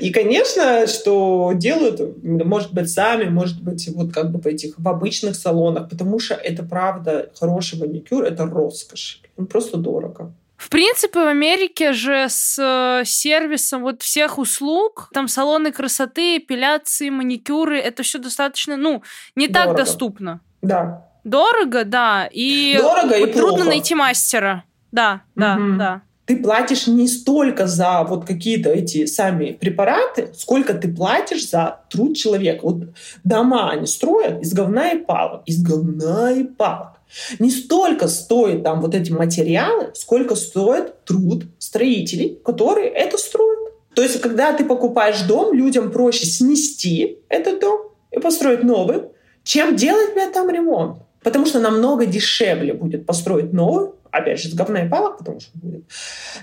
[0.00, 4.88] И, конечно, что делают, может быть, сами, может быть, вот как бы в этих в
[4.88, 9.22] обычных салонах, потому что это правда хороший маникюр, это роскошь.
[9.36, 10.32] Он просто дорого.
[10.56, 17.10] В принципе, в Америке же с э, сервисом вот всех услуг, там салоны красоты, эпиляции,
[17.10, 19.02] маникюры, это все достаточно, ну,
[19.34, 19.76] не дорого.
[19.76, 20.40] так доступно.
[20.62, 21.06] Да.
[21.24, 22.28] Дорого, да.
[22.32, 23.68] И Дорого и трудно плохо.
[23.68, 24.64] найти мастера.
[24.92, 25.76] Да, да, угу.
[25.76, 31.80] да ты платишь не столько за вот какие-то эти сами препараты, сколько ты платишь за
[31.88, 32.60] труд человека.
[32.62, 32.82] Вот
[33.22, 37.00] дома они строят из говна и палок, из говна и палок.
[37.38, 43.72] Не столько стоит там вот эти материалы, сколько стоит труд строителей, которые это строят.
[43.94, 49.04] То есть, когда ты покупаешь дом, людям проще снести этот дом и построить новый,
[49.44, 50.98] чем делать блядь, там ремонт.
[51.22, 55.50] Потому что намного дешевле будет построить новый, опять же, с говна и палок, потому что
[55.58, 55.84] будет,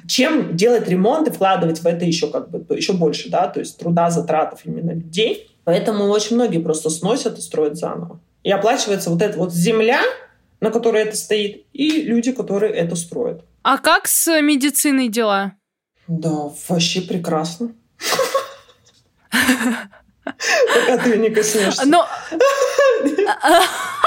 [0.08, 3.78] чем делать ремонт и вкладывать в это еще как бы еще больше, да, то есть
[3.78, 5.50] труда, затратов именно людей.
[5.64, 8.20] Поэтому очень многие просто сносят и строят заново.
[8.44, 10.02] И оплачивается вот эта вот земля,
[10.60, 13.46] на которой это стоит, и люди, которые это строят.
[13.64, 15.54] А как с медициной дела?
[16.08, 17.74] Да, вообще прекрасно.
[20.26, 21.86] Пока ты не коснешься.
[21.86, 22.06] Но...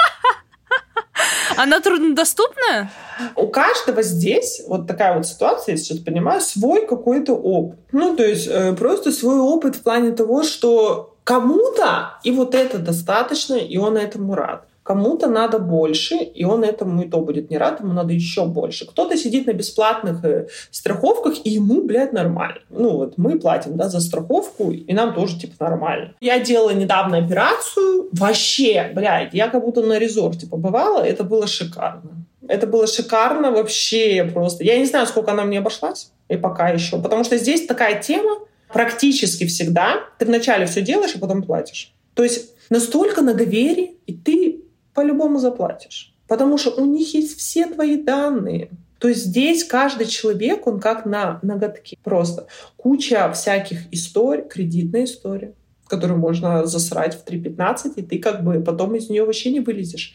[1.57, 2.91] Она труднодоступная?
[3.35, 7.79] У каждого здесь вот такая вот ситуация, я сейчас понимаю, свой какой-то опыт.
[7.93, 12.79] Ну, то есть э, просто свой опыт в плане того, что кому-то и вот это
[12.79, 14.67] достаточно, и он этому рад.
[14.87, 18.87] Кому-то надо больше, и он этому и то будет не рад, ему надо еще больше.
[18.87, 22.61] Кто-то сидит на бесплатных э, страховках, и ему, блядь, нормально.
[22.71, 26.15] Ну вот мы платим, да, за страховку, и нам тоже, типа, нормально.
[26.21, 32.25] Я делала недавно операцию, вообще, блядь, я как будто на резорте побывала, это было шикарно.
[32.47, 34.63] Это было шикарно вообще просто.
[34.63, 37.03] Я не знаю, сколько она мне обошлась, и пока еще.
[37.03, 38.39] Потому что здесь такая тема,
[38.73, 41.93] Практически всегда ты вначале все делаешь, а потом платишь.
[42.15, 44.61] То есть настолько на доверии, и ты
[44.97, 46.13] по-любому заплатишь.
[46.27, 48.71] Потому что у них есть все твои данные.
[48.99, 51.99] То есть здесь каждый человек, он как на ноготке.
[52.03, 55.53] Просто куча всяких историй, кредитная история,
[55.87, 60.15] которую можно засрать в 3.15, и ты как бы потом из нее вообще не вылезешь.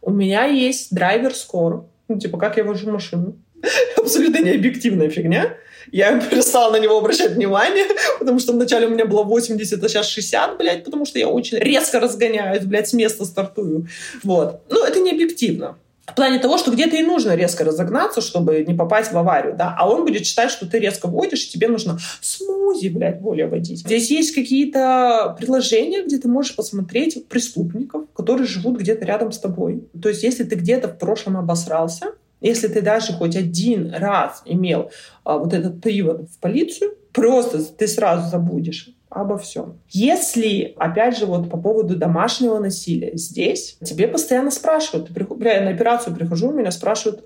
[0.00, 1.84] У меня есть драйвер скоро.
[2.08, 3.36] Ну, типа, как я вожу машину.
[3.96, 5.54] Абсолютно необъективная фигня.
[5.92, 7.84] Я перестала на него обращать внимание,
[8.18, 11.58] потому что вначале у меня было 80, а сейчас 60, блядь, потому что я очень
[11.58, 13.86] резко разгоняюсь, блядь, с места стартую.
[14.24, 14.62] Вот.
[14.70, 15.76] Ну, это не объективно.
[16.04, 19.74] В плане того, что где-то и нужно резко разогнаться, чтобы не попасть в аварию, да,
[19.78, 23.80] а он будет считать, что ты резко водишь, и тебе нужно смузи, блядь, более водить.
[23.80, 29.84] Здесь есть какие-то приложения, где ты можешь посмотреть преступников, которые живут где-то рядом с тобой.
[30.02, 34.90] То есть, если ты где-то в прошлом обосрался, если ты даже хоть один раз имел
[35.24, 39.78] а, вот этот привод в полицию, просто ты сразу забудешь обо всем.
[39.90, 45.40] Если, опять же, вот по поводу домашнего насилия, здесь тебе постоянно спрашивают, ты приход...
[45.42, 47.24] я на операцию прихожу, меня спрашивают,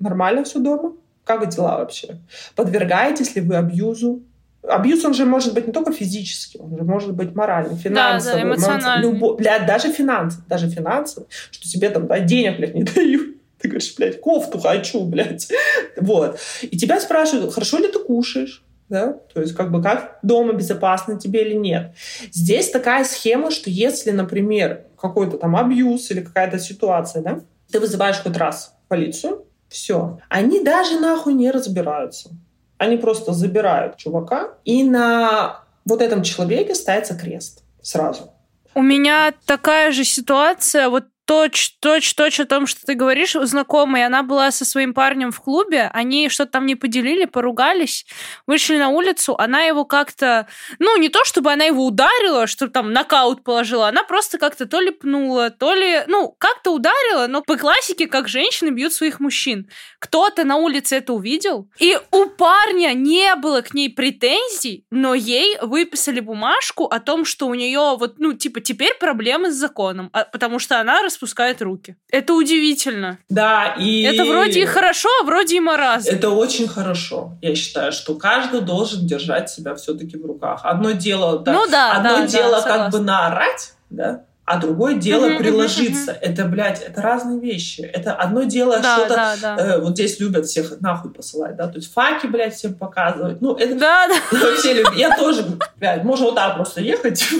[0.00, 0.94] нормально все дома?
[1.24, 2.18] Как дела вообще?
[2.54, 4.22] Подвергаетесь ли вы абьюзу?
[4.62, 8.42] Абьюз, он же может быть не только физический, он же может быть моральный, финансовый, да,
[8.42, 9.12] да, эмоциональный.
[9.12, 9.34] Любо...
[9.34, 13.35] Блядь, даже финансовый, даже финансовый, что тебе там да, денег, блядь, не дают.
[13.60, 15.48] Ты говоришь, блядь, кофту хочу, блядь.
[15.96, 16.38] Вот.
[16.62, 18.62] И тебя спрашивают, хорошо ли ты кушаешь?
[18.88, 21.94] да, то есть как бы как дома безопасно тебе или нет.
[22.30, 27.40] Здесь такая схема, что если, например, какой-то там абьюз или какая-то ситуация, да,
[27.70, 32.30] ты вызываешь хоть раз полицию, все, они даже нахуй не разбираются.
[32.78, 38.32] Они просто забирают чувака, и на вот этом человеке ставится крест сразу.
[38.74, 40.90] У меня такая же ситуация.
[40.90, 44.06] Вот точь, точь, точь о том, что ты говоришь, у знакомой.
[44.06, 48.06] Она была со своим парнем в клубе, они что-то там не поделили, поругались,
[48.46, 50.46] вышли на улицу, она его как-то,
[50.78, 54.80] ну, не то чтобы она его ударила, что там нокаут положила, она просто как-то то
[54.80, 59.68] ли пнула, то ли, ну, как-то ударила, но по классике, как женщины бьют своих мужчин.
[59.98, 65.58] Кто-то на улице это увидел, и у парня не было к ней претензий, но ей
[65.60, 70.24] выписали бумажку о том, что у нее вот, ну, типа, теперь проблемы с законом, а,
[70.24, 71.96] потому что она распускает руки.
[72.10, 73.18] Это удивительно.
[73.30, 74.02] Да, и...
[74.02, 76.10] Это вроде и хорошо, а вроде и маразм.
[76.10, 77.32] Это очень хорошо.
[77.40, 80.60] Я считаю, что каждый должен держать себя все-таки в руках.
[80.64, 82.98] Одно дело, да, ну, да, одно да, дело да, как согласна.
[82.98, 86.12] бы наорать, да, а другое дело uh-huh, приложиться.
[86.12, 86.18] Uh-huh.
[86.20, 87.80] Это, блядь, это разные вещи.
[87.80, 89.14] Это одно дело да, что-то...
[89.14, 89.56] Да, да.
[89.56, 93.40] Э, вот здесь любят всех нахуй посылать, да, то есть факи, блядь, всем показывать.
[93.40, 93.74] Ну, это...
[93.74, 94.14] Да, да.
[94.58, 94.94] Все любят.
[94.94, 95.44] Я тоже,
[95.76, 97.26] блядь, можно вот так просто ехать.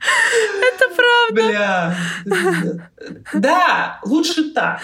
[0.00, 1.27] Это правда.
[1.46, 1.96] Бля.
[3.34, 4.80] Да, лучше так.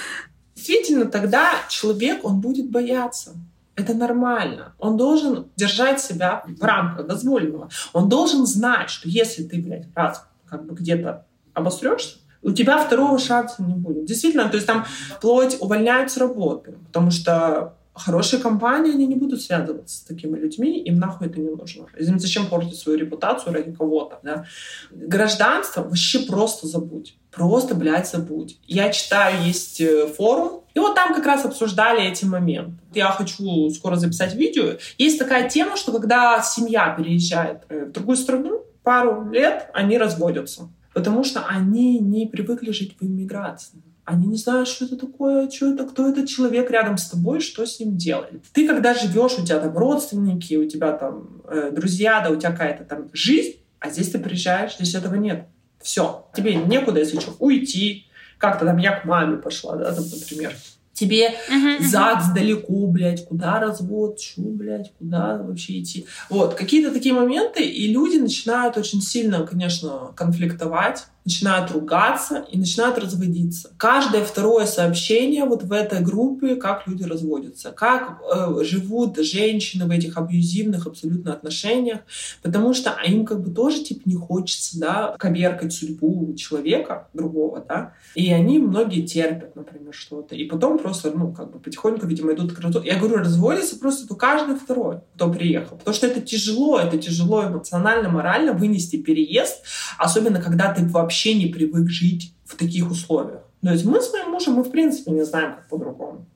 [0.55, 3.35] Действительно, тогда человек, он будет бояться.
[3.77, 4.75] Это нормально.
[4.79, 7.69] Он должен держать себя в рамках дозволенного.
[7.93, 13.19] Он должен знать, что если ты, блядь, раз как бы где-то обосрешься, у тебя второго
[13.19, 14.05] шанса не будет.
[14.05, 14.85] Действительно, то есть там
[15.17, 20.83] вплоть увольняют с работы, потому что хорошие компании, они не будут связываться с такими людьми,
[20.83, 21.87] им нахуй это не нужно.
[21.99, 24.45] Им зачем портить свою репутацию ради кого-то, да?
[24.91, 27.17] Гражданство вообще просто забудь.
[27.31, 28.59] Просто, блядь, забудь.
[28.67, 32.77] Я читаю, есть э, форум, и вот там как раз обсуждали эти моменты.
[32.95, 34.77] Я хочу скоро записать видео.
[34.99, 40.69] Есть такая тема, что когда семья переезжает э, в другую страну, пару лет они разводятся,
[40.93, 43.83] потому что они не привыкли жить в иммиграции.
[44.05, 47.65] Они не знают, что это такое, что это, кто этот человек рядом с тобой, что
[47.65, 48.31] с ним делать.
[48.53, 52.51] Ты когда живешь, у тебя там родственники, у тебя там э, друзья, да, у тебя
[52.53, 55.47] какая-то там жизнь, а здесь ты приезжаешь, здесь этого нет.
[55.81, 56.27] Все.
[56.35, 58.07] Тебе некуда, если что, уйти.
[58.39, 60.55] Как-то там я к маме пошла, да, там, например.
[60.93, 61.85] Тебе Мгм, мгм.
[61.85, 66.07] ЗАГС далеко, блядь, куда развод, чё, блядь, куда вообще идти.
[66.31, 72.99] Вот, какие-то такие моменты, и люди начинают очень сильно, конечно, конфликтовать, начинают ругаться и начинают
[72.99, 73.71] разводиться.
[73.79, 79.91] Каждое второе сообщение вот в этой группе, как люди разводятся, как э, живут женщины в
[79.91, 82.01] этих абьюзивных абсолютно отношениях,
[82.43, 87.95] потому что им как бы тоже типа не хочется, да, коверкать судьбу человека другого, да,
[88.15, 92.53] и они многие терпят, например, что-то, и потом просто, ну, как бы потихоньку, видимо, идут
[92.53, 92.87] к разводу.
[92.87, 97.45] Я говорю, разводится просто то каждый второй, кто приехал, потому что это тяжело, это тяжело
[97.45, 99.63] эмоционально, морально вынести переезд,
[99.99, 103.43] особенно когда ты вообще не привык жить в таких условиях.
[103.63, 106.27] То есть мы с моим мужем, мы в принципе не знаем, как по-другому.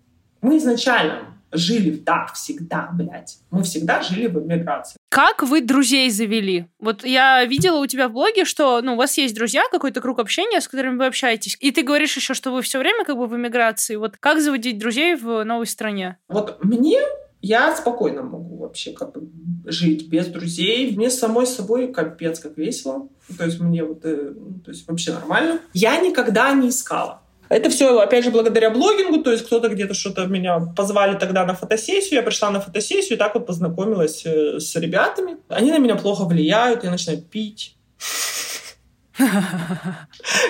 [0.40, 3.38] Мы изначально жили так всегда, блядь.
[3.50, 4.98] Мы всегда жили в эмиграции.
[5.08, 6.66] Как вы друзей завели?
[6.78, 10.18] Вот я видела у тебя в блоге, что ну, у вас есть друзья, какой-то круг
[10.18, 11.56] общения, с которыми вы общаетесь.
[11.60, 13.96] И ты говоришь еще, что вы все время как бы в эмиграции.
[13.96, 16.18] Вот как заводить друзей в новой стране?
[16.28, 17.00] Вот мне
[17.41, 19.28] я спокойно могу вообще как бы
[19.70, 20.95] жить без друзей.
[20.97, 23.09] Мне самой собой капец как весело.
[23.36, 25.61] То есть мне вот, э, ну, то есть вообще нормально.
[25.72, 27.22] Я никогда не искала.
[27.49, 31.55] Это все, опять же, благодаря блогингу, то есть кто-то где-то что-то меня позвали тогда на
[31.55, 35.39] фотосессию, я пришла на фотосессию и так вот познакомилась э, с ребятами.
[35.49, 37.76] Они на меня плохо влияют, я начинаю пить.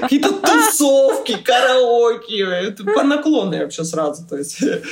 [0.00, 4.26] Какие-то тусовки, караоке, это по наклону вообще сразу.
[4.28, 4.82] То есть э,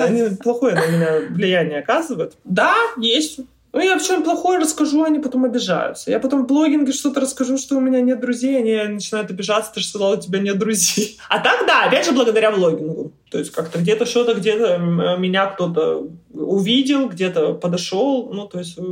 [0.00, 2.34] они плохое на меня влияние оказывают.
[2.44, 3.40] Да, есть
[3.76, 6.10] ну, я в чем плохое расскажу, они потом обижаются.
[6.10, 9.80] Я потом в блогинге что-то расскажу, что у меня нет друзей, они начинают обижаться, ты
[9.80, 11.18] же сказала, у тебя нет друзей.
[11.28, 13.12] А так, да, опять же, благодаря блогингу.
[13.30, 14.78] То есть как-то где-то что-то, где-то
[15.18, 18.82] меня кто-то увидел, где-то подошел, ну, то есть э,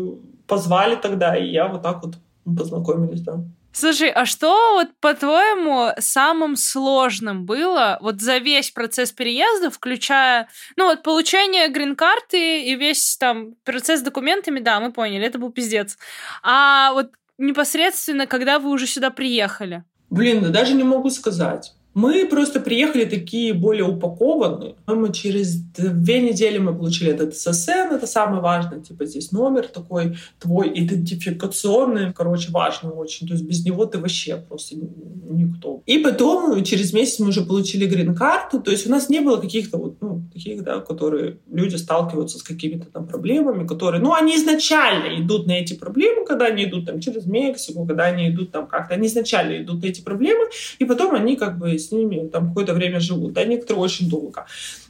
[0.47, 3.41] позвали тогда, и я вот так вот познакомились, да.
[3.75, 10.87] Слушай, а что вот по-твоему самым сложным было вот за весь процесс переезда, включая, ну
[10.87, 15.99] вот получение грин-карты и весь там процесс с документами, да, мы поняли, это был пиздец.
[16.45, 19.83] А вот непосредственно, когда вы уже сюда приехали?
[20.09, 21.75] Блин, да даже не могу сказать.
[21.95, 24.75] Мы просто приехали такие более упакованные.
[24.87, 30.17] Мы через две недели мы получили этот ССН, это самое важное, типа здесь номер такой
[30.41, 33.27] твой идентификационный, короче, важный очень.
[33.29, 35.83] То есть без него ты вообще просто никто.
[35.87, 39.79] И потом через месяц мы уже получили грин-карту, то есть у нас не было каких-то
[39.79, 45.21] вот, ну, таких, да, которые люди сталкиваются с какими-то там проблемами, которые, ну, они изначально
[45.21, 48.95] идут на эти проблемы, когда они идут там через Мексику, когда они идут там как-то,
[48.95, 50.47] они изначально идут на эти проблемы,
[50.79, 54.47] и потом они как бы с ними там какое-то время живут, да, некоторые очень долго.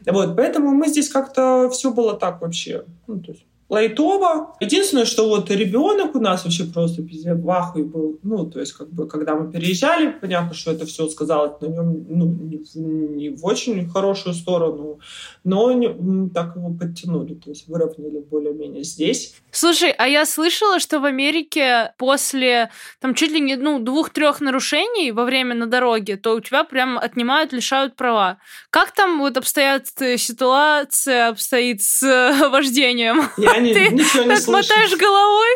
[0.06, 2.84] Вот, поэтому мы здесь как-то все было так вообще.
[3.06, 4.56] Ну, то есть лайтово.
[4.60, 8.18] Единственное, что вот ребенок у нас вообще просто пиздец в ахуе был.
[8.22, 12.06] Ну, то есть, как бы, когда мы переезжали, понятно, что это все сказалось на нем,
[12.08, 14.98] ну, не, не в очень хорошую сторону,
[15.44, 19.34] но не, так его подтянули, то есть выровняли более-менее здесь.
[19.50, 22.70] Слушай, а я слышала, что в Америке после
[23.00, 26.98] там чуть ли не ну, двух-трех нарушений во время на дороге, то у тебя прям
[26.98, 28.38] отнимают, лишают права.
[28.70, 32.02] Как там вот обстоят э, ситуация обстоит с
[32.50, 33.22] вождением?
[33.36, 35.48] Я я не, Ты ничего не так мотаешь головой?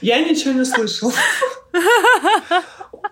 [0.00, 1.12] Я ничего не слышал.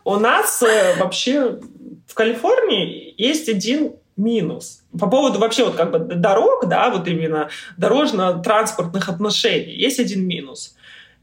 [0.04, 1.60] У нас э, вообще
[2.06, 4.82] в Калифорнии есть один минус.
[4.98, 10.74] По поводу вообще вот как бы дорог, да, вот именно дорожно-транспортных отношений, есть один минус.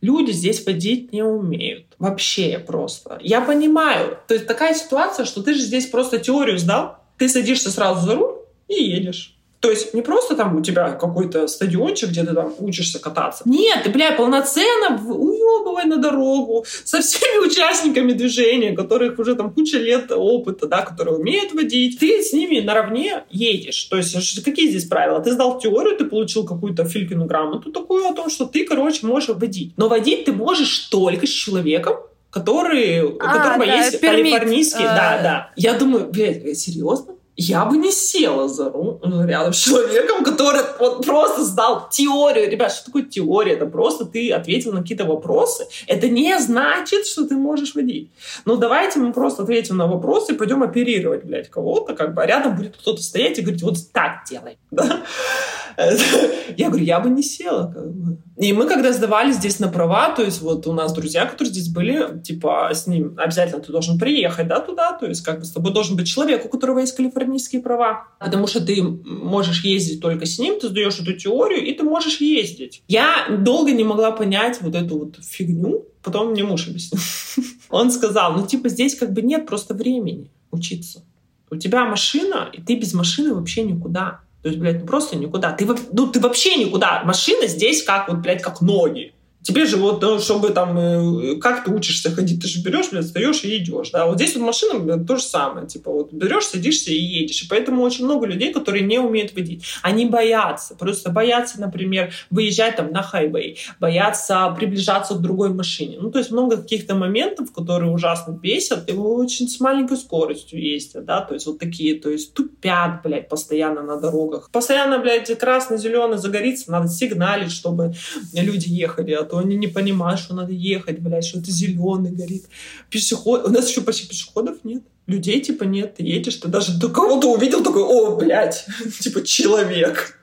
[0.01, 1.88] Люди здесь водить не умеют.
[1.99, 3.19] Вообще просто.
[3.21, 4.19] Я понимаю.
[4.28, 8.15] То есть такая ситуация, что ты же здесь просто теорию сдал, ты садишься сразу за
[8.15, 8.36] руль
[8.67, 9.34] и едешь.
[9.66, 13.41] То есть не просто там у тебя какой-то стадиончик, где ты там учишься кататься.
[13.45, 19.80] Нет, ты, бля, полноценно уебывай на дорогу со всеми участниками движения, которых уже там куча
[19.80, 21.97] лет опыта, да, которые умеют водить.
[21.97, 23.86] Ты с ними наравне едешь.
[23.86, 25.20] То есть какие здесь правила?
[25.20, 29.30] Ты сдал теорию, ты получил какую-то филькину грамоту такую о том, что ты, короче, можешь
[29.30, 29.74] водить.
[29.78, 31.95] Но водить ты можешь только с человеком,
[32.30, 34.32] который, а, у которого да, есть пермит.
[34.32, 34.95] калифорнийский, а...
[34.95, 35.51] да, да.
[35.55, 37.16] Я думаю, блядь, серьезно?
[37.38, 42.49] Я бы не села за руль рядом с человеком, который вот просто сдал теорию.
[42.49, 43.53] Ребят, что такое теория?
[43.53, 45.67] Это просто ты ответил на какие-то вопросы.
[45.88, 48.09] Это не значит, что ты можешь водить.
[48.45, 52.25] Ну, давайте мы просто ответим на вопросы и пойдем оперировать, блядь, кого-то, как бы, а
[52.25, 54.57] рядом будет кто-то стоять и говорить, вот так делай.
[54.71, 55.01] Да?
[56.57, 57.71] Я говорю, я бы не села.
[57.73, 58.17] Как бы.
[58.38, 61.69] И мы, когда сдавали здесь на права, то есть вот у нас друзья, которые здесь
[61.69, 65.51] были, типа, с ним обязательно ты должен приехать, да, туда, то есть как бы с
[65.51, 70.26] тобой должен быть человек, у которого есть калифорнийские права, потому что ты можешь ездить только
[70.26, 72.84] с ним, ты сдаешь эту теорию, и ты можешь ездить.
[72.88, 77.01] Я долго не могла понять вот эту вот фигню, потом мне муж объяснил.
[77.69, 81.03] Он сказал, ну, типа, здесь как бы нет просто времени учиться.
[81.49, 84.21] У тебя машина, и ты без машины вообще никуда.
[84.45, 85.53] То есть, блядь, ну просто никуда.
[85.53, 87.01] Ты, ну, ты вообще никуда.
[87.03, 89.11] Машина здесь как, вот, блядь, как ноги.
[89.45, 93.43] Тебе же вот, чтобы там, э, как ты учишься ходить, ты же берешь, блядь, встаешь
[93.43, 94.07] и идешь, да.
[94.07, 97.43] Вот здесь вот машина, то же самое, типа вот берешь, садишься и едешь.
[97.43, 99.63] И поэтому очень много людей, которые не умеют водить.
[99.83, 105.97] Они боятся, просто боятся, например, выезжать там на хайвей, боятся приближаться к другой машине.
[106.01, 111.05] Ну, то есть много каких-то моментов, которые ужасно бесят, и очень с маленькой скоростью ездят,
[111.05, 114.49] да, то есть вот такие, то есть тупят, блядь, постоянно на дорогах.
[114.51, 117.93] Постоянно, блядь, красный-зеленый загорится, надо сигналить, чтобы
[118.33, 122.11] люди ехали, а то то они не понимают, что надо ехать, блядь, что это зеленый
[122.11, 122.45] горит.
[122.89, 123.45] Пешеход...
[123.45, 124.83] У нас еще почти пешеходов нет.
[125.07, 125.95] Людей типа нет.
[125.95, 128.65] Ты едешь, ты даже до кого-то увидел, такой, о, блядь,
[129.01, 130.17] типа человек.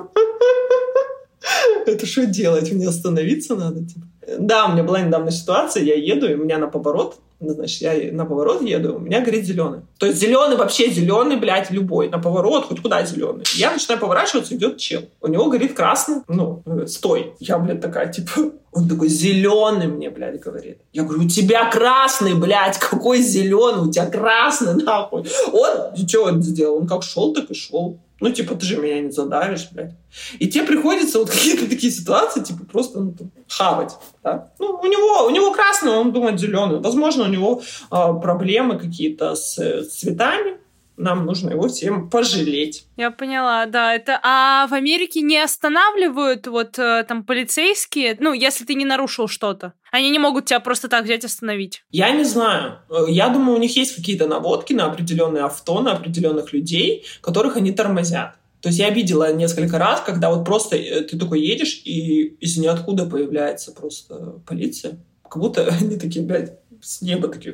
[1.85, 2.71] Это что делать?
[2.71, 3.85] Мне остановиться надо?
[3.85, 4.07] Типа.
[4.39, 8.11] Да, у меня была недавно ситуация, я еду, и у меня на поворот значит, я
[8.11, 9.81] на поворот еду, у меня горит зеленый.
[9.97, 12.09] То есть зеленый вообще зеленый, блядь, любой.
[12.09, 13.45] На поворот, хоть куда зеленый.
[13.55, 15.03] Я начинаю поворачиваться, идет чел.
[15.21, 16.17] У него горит красный.
[16.27, 17.33] Ну, э, стой.
[17.39, 20.79] Я, блядь, такая, типа, он такой, зеленый мне, блядь, говорит.
[20.93, 23.87] Я говорю, у тебя красный, блядь, какой зеленый?
[23.87, 25.25] У тебя красный, нахуй.
[25.51, 26.77] Он, что он сделал?
[26.77, 27.99] Он как шел, так и шел.
[28.21, 29.93] Ну, типа, ты же меня не задавишь, блядь.
[30.39, 33.95] И тебе приходится вот какие-то такие ситуации, типа, просто ну, там, хавать.
[34.23, 34.51] Да?
[34.59, 36.79] Ну, у него, у него красный, он думает зеленый.
[36.79, 40.57] Возможно, у него э, проблемы какие-то с, с цветами,
[40.99, 42.85] нам нужно его всем пожалеть.
[42.97, 43.95] Я поняла, да.
[43.95, 44.19] Это...
[44.21, 49.73] А в Америке не останавливают вот э, там полицейские, ну, если ты не нарушил что-то?
[49.91, 51.83] Они не могут тебя просто так взять остановить?
[51.89, 52.79] Я не знаю.
[52.89, 57.55] Э, я думаю, у них есть какие-то наводки на определенные авто, на определенных людей, которых
[57.55, 58.35] они тормозят.
[58.61, 62.57] То есть я видела несколько раз, когда вот просто э, ты такой едешь, и из
[62.57, 64.99] ниоткуда появляется просто полиция.
[65.23, 67.53] Как будто они такие, блядь, с неба такие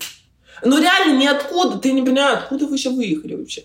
[0.64, 3.64] ну, реально ниоткуда, ты не понимаешь, откуда вы еще выехали вообще.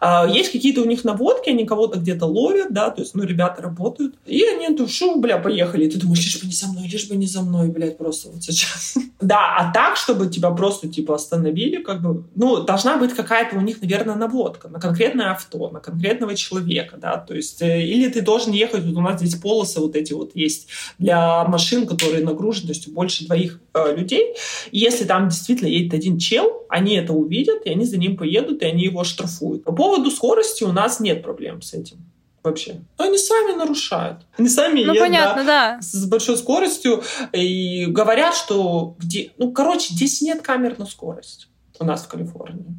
[0.00, 3.62] А, есть какие-то у них наводки, они кого-то где-то ловят, да, то есть, ну, ребята
[3.62, 6.88] работают, и они, ну, шу, бля, поехали, и ты думаешь, лишь бы не за мной,
[6.88, 8.94] лишь бы не за мной, блядь, просто вот сейчас.
[9.20, 13.60] Да, а так, чтобы тебя просто, типа, остановили, как бы, ну, должна быть какая-то у
[13.60, 18.20] них, наверное, наводка на конкретное авто, на конкретного человека, да, то есть, э, или ты
[18.20, 20.68] должен ехать, вот у нас здесь полосы вот эти вот есть
[20.98, 24.36] для машин, которые нагруженностью больше двоих э, людей,
[24.70, 28.62] и если там действительно едет один чел, они это увидят, и они за ним поедут,
[28.62, 29.64] и они его штрафуют.
[29.64, 31.98] По поводу скорости у нас нет проблем с этим
[32.42, 32.80] вообще.
[32.98, 34.26] Но они сами нарушают.
[34.36, 35.82] Они сами ну, едут понятно, да, да.
[35.82, 37.02] с большой скоростью
[37.32, 39.32] и говорят, что где...
[39.38, 41.48] Ну, короче, здесь нет камер на скорость
[41.78, 42.76] у нас в Калифорнии.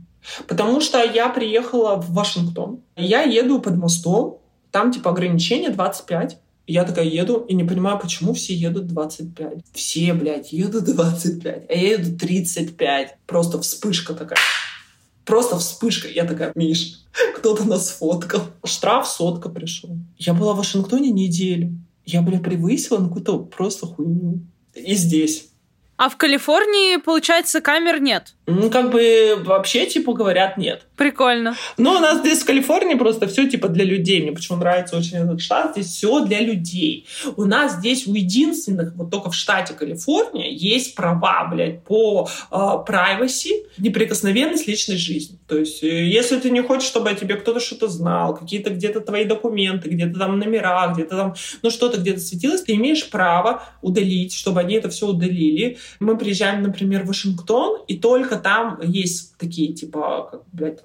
[0.47, 2.81] Потому что я приехала в Вашингтон.
[2.95, 4.39] Я еду под мостом,
[4.71, 6.37] там типа ограничение 25.
[6.69, 9.63] Я такая еду и не понимаю, почему все едут 25.
[9.73, 13.17] Все, блядь, едут 25, а я еду 35.
[13.25, 14.37] Просто вспышка такая.
[15.25, 16.07] Просто вспышка.
[16.07, 16.99] Я такая, Миш,
[17.35, 18.43] кто-то нас фоткал.
[18.63, 19.97] Штраф сотка пришел.
[20.19, 21.73] Я была в Вашингтоне неделю.
[22.05, 24.41] Я, бля, превысила на какую-то просто хуйню.
[24.75, 25.49] И здесь.
[25.97, 28.35] А в Калифорнии, получается, камер нет?
[28.49, 30.87] Ну, как бы вообще, типа, говорят, нет.
[30.95, 31.55] Прикольно.
[31.77, 34.21] Ну, у нас здесь в Калифорнии просто все типа для людей.
[34.21, 35.73] Мне почему нравится очень этот штат.
[35.73, 37.07] Здесь все для людей.
[37.37, 42.55] У нас здесь у единственных, вот только в штате Калифорния, есть права, блядь, по э,
[42.55, 45.37] privacy, неприкосновенность личной жизни.
[45.47, 49.01] То есть, э, если ты не хочешь, чтобы о тебе кто-то что-то знал, какие-то где-то
[49.01, 54.33] твои документы, где-то там номера, где-то там, ну, что-то где-то светилось, ты имеешь право удалить,
[54.33, 55.77] чтобы они это все удалили.
[55.99, 60.79] Мы приезжаем, например, в Вашингтон, и только там есть такие, типа, как, блядь,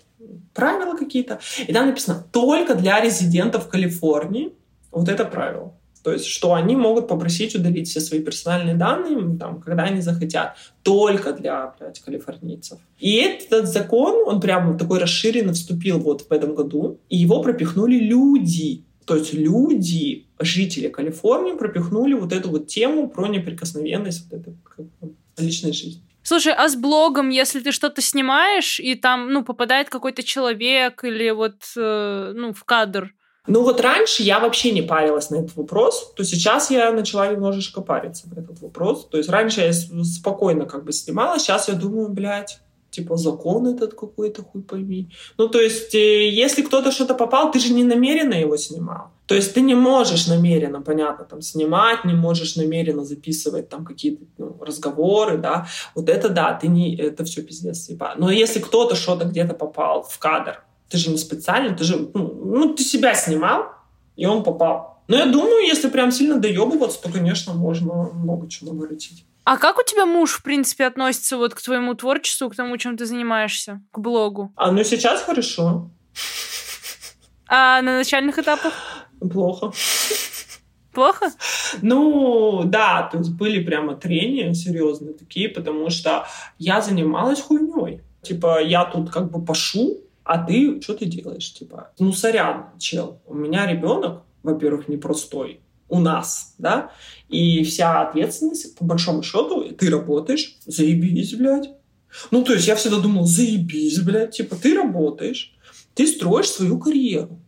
[0.52, 1.40] правила какие-то.
[1.66, 4.52] И там написано только для резидентов Калифорнии.
[4.90, 5.74] Вот это правило.
[6.04, 10.54] То есть, что они могут попросить удалить все свои персональные данные, там, когда они захотят.
[10.82, 12.78] Только для, блядь, калифорнийцев.
[12.98, 17.00] И этот закон, он прямо такой расширенно вступил вот в этом году.
[17.08, 18.84] И его пропихнули люди.
[19.06, 24.86] То есть люди, жители Калифорнии, пропихнули вот эту вот тему про неприкосновенность вот этой как
[25.38, 26.02] личной жизни.
[26.24, 31.30] Слушай, а с блогом, если ты что-то снимаешь, и там, ну, попадает какой-то человек или
[31.30, 33.12] вот, э, ну, в кадр,
[33.46, 37.82] ну вот раньше я вообще не парилась на этот вопрос, то сейчас я начала немножечко
[37.82, 39.06] париться на этот вопрос.
[39.10, 42.60] То есть раньше я спокойно как бы снимала, сейчас я думаю, блядь,
[42.90, 45.10] типа закон этот какой-то, хуй пойми.
[45.36, 49.10] Ну, то есть, э, если кто-то что-то попал, ты же не намеренно его снимал.
[49.26, 54.24] То есть ты не можешь намеренно, понятно, там снимать, не можешь намеренно записывать там какие-то
[54.36, 55.66] ну, разговоры, да.
[55.94, 58.14] Вот это да, ты не, это все пиздец, типа.
[58.18, 62.34] Но если кто-то что-то где-то попал в кадр, ты же не специально, ты же, ну,
[62.44, 63.72] ну ты себя снимал,
[64.16, 65.02] и он попал.
[65.08, 69.24] Но я думаю, если прям сильно доебываться, то, конечно, можно много чего наворотить.
[69.44, 72.96] А как у тебя муж, в принципе, относится вот к твоему творчеству, к тому, чем
[72.96, 74.52] ты занимаешься, к блогу?
[74.56, 75.90] А, ну сейчас хорошо.
[77.46, 78.72] А на начальных этапах?
[79.32, 79.72] Плохо.
[80.92, 81.32] Плохо?
[81.82, 86.26] Ну, да, то есть были прямо трения серьезные такие, потому что
[86.58, 88.00] я занималась хуйней.
[88.22, 91.52] Типа, я тут как бы пошу, а ты что ты делаешь?
[91.52, 96.90] Типа, ну, сорян, чел, у меня ребенок, во-первых, непростой, у нас, да,
[97.28, 101.70] и вся ответственность, по большому счету, ты работаешь, заебись, блядь.
[102.30, 105.54] Ну, то есть я всегда думал, заебись, блядь, типа, ты работаешь,
[105.94, 107.38] ты строишь свою карьеру,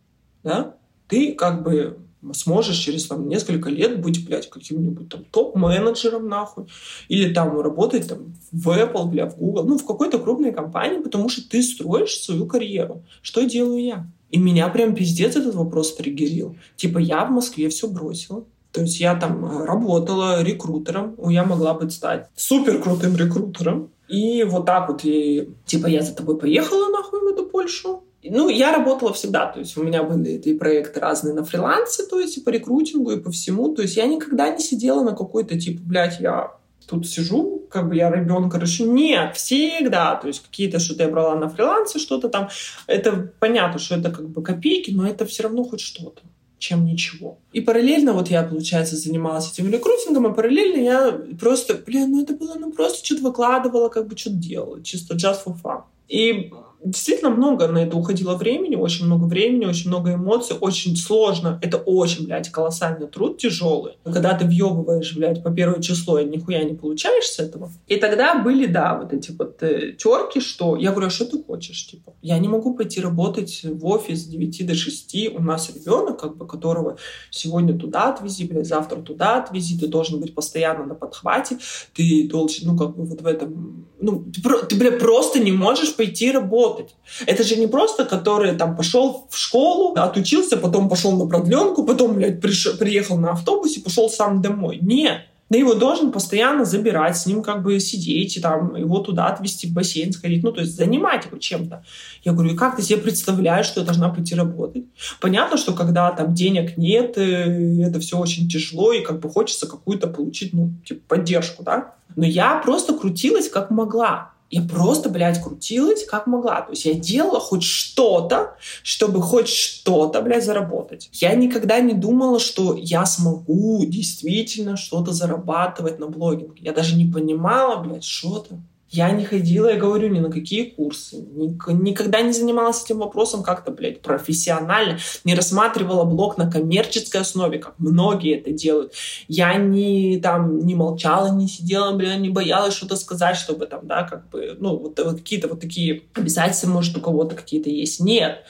[0.43, 0.76] да,
[1.09, 1.99] ты как бы
[2.33, 6.67] сможешь через там, несколько лет быть, блядь, каким-нибудь там топ-менеджером, нахуй,
[7.09, 11.29] или там работать там в Apple, бля, в Google, ну, в какой-то крупной компании, потому
[11.29, 13.05] что ты строишь свою карьеру.
[13.23, 14.07] Что делаю я?
[14.31, 16.57] И меня прям пиздец этот вопрос триггерил.
[16.77, 18.45] Типа, я в Москве все бросила.
[18.73, 23.91] То есть я там э, работала рекрутером, я могла бы стать супер крутым рекрутером.
[24.09, 28.05] И вот так вот, и, типа, я за тобой поехала нахуй в эту Польшу.
[28.31, 32.19] Ну, я работала всегда, то есть у меня были эти проекты разные на фрилансе, то
[32.19, 33.75] есть и по рекрутингу, и по всему.
[33.75, 36.53] То есть я никогда не сидела на какой-то, типа, блядь, я
[36.87, 38.91] тут сижу, как бы я ребенка решу.
[38.91, 40.17] Нет, всегда.
[40.17, 42.49] То есть какие-то что-то я брала на фрилансе, что-то там.
[42.87, 46.23] Это понятно, что это как бы копейки, но это все равно хоть что-то
[46.59, 47.39] чем ничего.
[47.53, 52.33] И параллельно вот я, получается, занималась этим рекрутингом, а параллельно я просто, блин, ну это
[52.35, 55.83] было, ну просто что-то выкладывала, как бы что-то делала, чисто just for fun.
[56.09, 56.51] И
[56.85, 61.59] действительно много на это уходило времени, очень много времени, очень много эмоций, очень сложно.
[61.63, 63.95] Это очень, блядь, колоссальный труд, тяжелый.
[64.05, 67.71] Когда ты въебываешь, блядь, по первое число и нихуя не получаешь с этого.
[67.87, 71.43] И тогда были, да, вот эти вот э, терки, что я говорю, а что ты
[71.43, 71.87] хочешь?
[71.87, 75.17] Типа, я не могу пойти работать в офис с 9 до 6.
[75.37, 76.97] У нас ребенок, как бы, которого
[77.31, 79.79] сегодня туда отвези, блядь, завтра туда отвези.
[79.79, 81.59] Ты должен быть постоянно на подхвате.
[81.95, 83.87] Ты должен, ну, как бы вот в этом...
[83.99, 86.95] Ну, ты, ты блядь, просто не можешь пойти работать.
[87.27, 92.15] Это же не просто, который там пошел в школу, отучился, потом пошел на продленку, потом,
[92.15, 92.77] блядь, приш...
[92.79, 94.79] приехал на автобусе, пошел сам домой.
[94.83, 95.23] Нет.
[95.49, 99.69] Ты его должен постоянно забирать, с ним как бы сидеть, и там его туда отвезти
[99.69, 101.85] в бассейн, сходить, ну, то есть занимать его чем-то.
[102.25, 104.85] Я говорю, и как ты себе представляешь, что я должна пойти работать?
[105.21, 109.69] Понятно, что когда там денег нет, э, это все очень тяжело, и как бы хочется
[109.69, 111.95] какую-то получить, ну, типа, поддержку, да?
[112.17, 116.61] Но я просто крутилась как могла я просто, блядь, крутилась как могла.
[116.63, 121.09] То есть я делала хоть что-то, чтобы хоть что-то, блядь, заработать.
[121.13, 126.63] Я никогда не думала, что я смогу действительно что-то зарабатывать на блогинге.
[126.63, 128.61] Я даже не понимала, блядь, что-то.
[128.89, 131.17] Я не ходила, я говорю, ни на какие курсы.
[131.17, 134.99] Никогда не занималась этим вопросом как-то, блядь, профессионально.
[135.25, 138.93] Не рассматривала блог на коммерческой основе, как многие это делают.
[139.27, 144.05] Я не, там, не молчала, не сидела, блядь, не боялась что-то сказать, чтобы там, да,
[144.05, 147.99] как бы, ну, вот, вот какие-то вот такие обязательства, может, у кого-то какие-то есть.
[148.01, 148.45] Нет.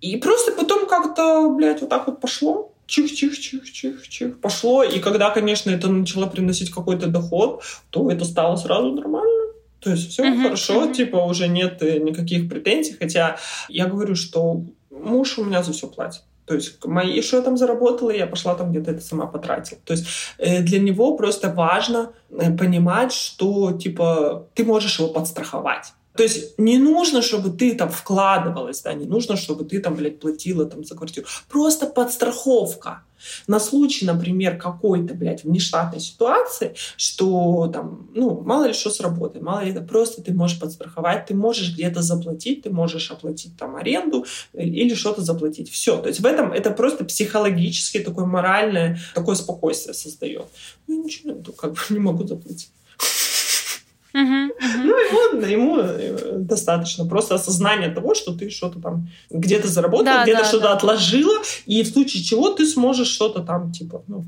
[0.00, 4.84] И просто потом как-то, блядь, вот так вот пошло чих-чих-чих-чих-чих пошло.
[4.84, 9.43] И когда, конечно, это начало приносить какой-то доход, то это стало сразу нормально.
[9.84, 10.94] То есть все uh-huh, хорошо, uh-huh.
[10.94, 13.36] типа уже нет э, никаких претензий, хотя
[13.68, 16.22] я говорю, что муж у меня за все платит.
[16.46, 19.80] То есть мои, что я там заработала, я пошла там где-то это сама потратила.
[19.84, 20.06] То есть
[20.38, 25.92] э, для него просто важно э, понимать, что типа ты можешь его подстраховать.
[26.16, 30.20] То есть не нужно, чтобы ты там вкладывалась, да, не нужно, чтобы ты там, блядь,
[30.20, 31.26] платила там за квартиру.
[31.48, 33.02] Просто подстраховка.
[33.46, 39.60] На случай, например, какой-то, блядь, внештатной ситуации, что там, ну, мало ли что сработает, мало
[39.64, 44.26] ли это просто ты можешь подстраховать, ты можешь где-то заплатить, ты можешь оплатить там аренду
[44.52, 45.70] э, или что-то заплатить.
[45.70, 46.00] Все.
[46.00, 50.46] То есть в этом это просто психологически такое моральное, такое спокойствие создает.
[50.86, 52.70] Ну, ничего, как бы не могу заплатить.
[54.14, 54.84] Uh-huh, uh-huh.
[54.84, 60.22] Ну, ему, ему э, достаточно просто осознание того, что ты что-то там где-то заработал, да,
[60.22, 60.72] где-то да, что-то да.
[60.74, 64.26] отложила, и в случае чего ты сможешь что-то там, типа, ну,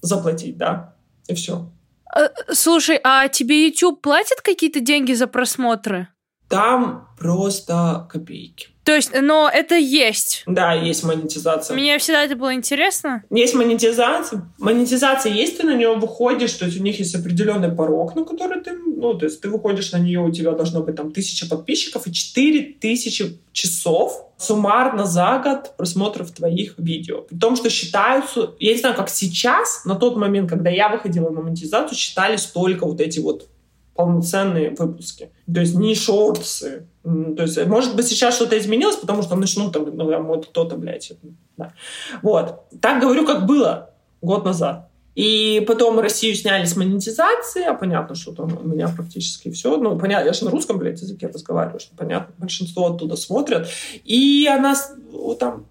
[0.00, 0.94] заплатить, да,
[1.28, 1.70] и все.
[2.14, 6.08] Э, слушай, а тебе YouTube платит какие-то деньги за просмотры?
[6.48, 8.73] Там просто копейки.
[8.84, 10.42] То есть, но это есть.
[10.46, 11.74] Да, есть монетизация.
[11.74, 13.24] Мне всегда это было интересно.
[13.30, 14.50] Есть монетизация.
[14.58, 18.62] Монетизация есть, ты на нее выходишь, то есть у них есть определенный порог, на который
[18.62, 22.06] ты, ну, то есть ты выходишь на нее, у тебя должно быть там тысяча подписчиков
[22.06, 27.22] и четыре тысячи часов суммарно за год просмотров твоих видео.
[27.22, 31.30] При том, что считаются, я не знаю, как сейчас, на тот момент, когда я выходила
[31.30, 33.48] на монетизацию, считались только вот эти вот
[33.94, 35.30] полноценные выпуски.
[35.52, 36.86] То есть не шортсы.
[37.04, 40.76] То есть, может быть, сейчас что-то изменилось, потому что начнут там, ну, там вот кто-то,
[40.76, 41.12] блядь.
[41.58, 41.74] Да.
[42.22, 42.62] Вот.
[42.80, 43.90] Так говорю, как было
[44.22, 44.88] год назад.
[45.14, 49.76] И потом Россию сняли с монетизации, а понятно, что там у меня практически все.
[49.76, 53.68] Ну, понятно, я же на русском, блядь, языке разговариваю, что понятно, большинство оттуда смотрят.
[54.02, 54.74] И она
[55.12, 55.66] вот там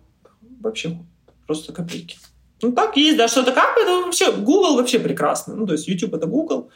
[0.62, 0.98] вообще
[1.46, 2.18] просто копейки.
[2.62, 5.56] Ну, так есть, да, что-то как, это вообще, Google вообще прекрасно.
[5.56, 6.70] Ну, то есть YouTube— это Google.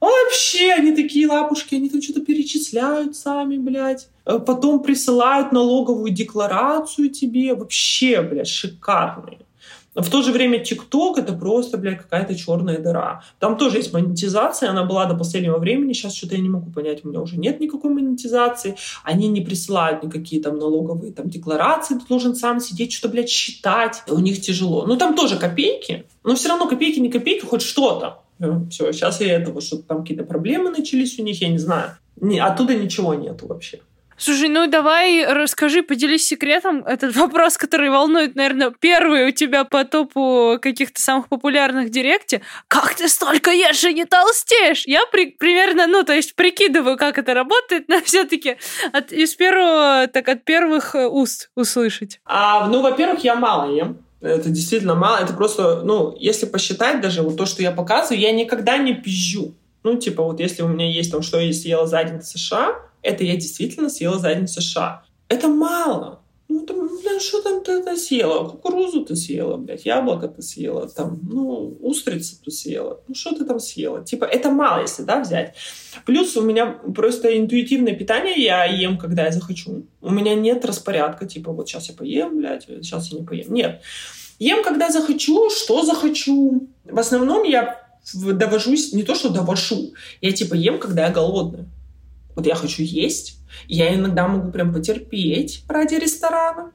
[0.00, 4.08] Вообще, они такие лапушки, они там что-то перечисляют сами, блядь.
[4.24, 7.54] Э, потом присылают налоговую декларацию тебе.
[7.54, 9.38] Вообще, блядь, шикарные.
[9.98, 13.24] В то же время ТикТок это просто, блядь, какая-то черная дыра.
[13.40, 17.04] Там тоже есть монетизация, она была до последнего времени, сейчас что-то я не могу понять,
[17.04, 22.06] у меня уже нет никакой монетизации, они не присылают никакие там налоговые там декларации, ты
[22.06, 24.86] должен сам сидеть, что-то, блядь, считать, у них тяжело.
[24.86, 28.22] Ну, там тоже копейки, но все равно копейки, не копейки, хоть что-то.
[28.70, 31.96] Все, сейчас я этого, что-то там какие-то проблемы начались у них, я не знаю.
[32.20, 33.80] Не, оттуда ничего нету вообще.
[34.20, 36.84] Слушай, ну давай расскажи, поделись секретом.
[36.84, 42.42] Этот вопрос, который волнует, наверное, первый у тебя по топу каких-то самых популярных директе.
[42.66, 44.84] Как ты столько ешь и не толстеешь?
[44.86, 48.56] Я при, примерно, ну, то есть прикидываю, как это работает, но все-таки
[49.10, 52.20] из первого, так от первых уст услышать.
[52.24, 53.98] А, ну, во-первых, я мало ем.
[54.20, 55.22] Это действительно мало.
[55.22, 59.54] Это просто, ну, если посчитать даже вот то, что я показываю, я никогда не пизжу.
[59.84, 62.76] Ну, типа, вот если у меня есть там, что я съела за день в США,
[63.02, 65.04] это я действительно съела за день в США.
[65.28, 66.20] Это мало.
[66.50, 68.48] Ну, там, блин, что там ты это съела?
[68.48, 73.02] Кукурузу ты съела, блядь, яблоко ты съела, там, ну, устрицу ты съела.
[73.06, 74.02] Ну, что ты там съела?
[74.02, 75.54] Типа, это мало, если, да, взять.
[76.06, 79.84] Плюс у меня просто интуитивное питание, я ем, когда я захочу.
[80.00, 83.52] У меня нет распорядка, типа, вот сейчас я поем, блядь, сейчас я не поем.
[83.52, 83.82] Нет.
[84.38, 86.66] Ем, когда захочу, что захочу.
[86.84, 87.78] В основном я
[88.14, 89.92] довожусь, не то, что довожу,
[90.22, 91.66] я, типа, ем, когда я голодная.
[92.34, 96.72] Вот я хочу есть, я иногда могу прям потерпеть ради ресторана,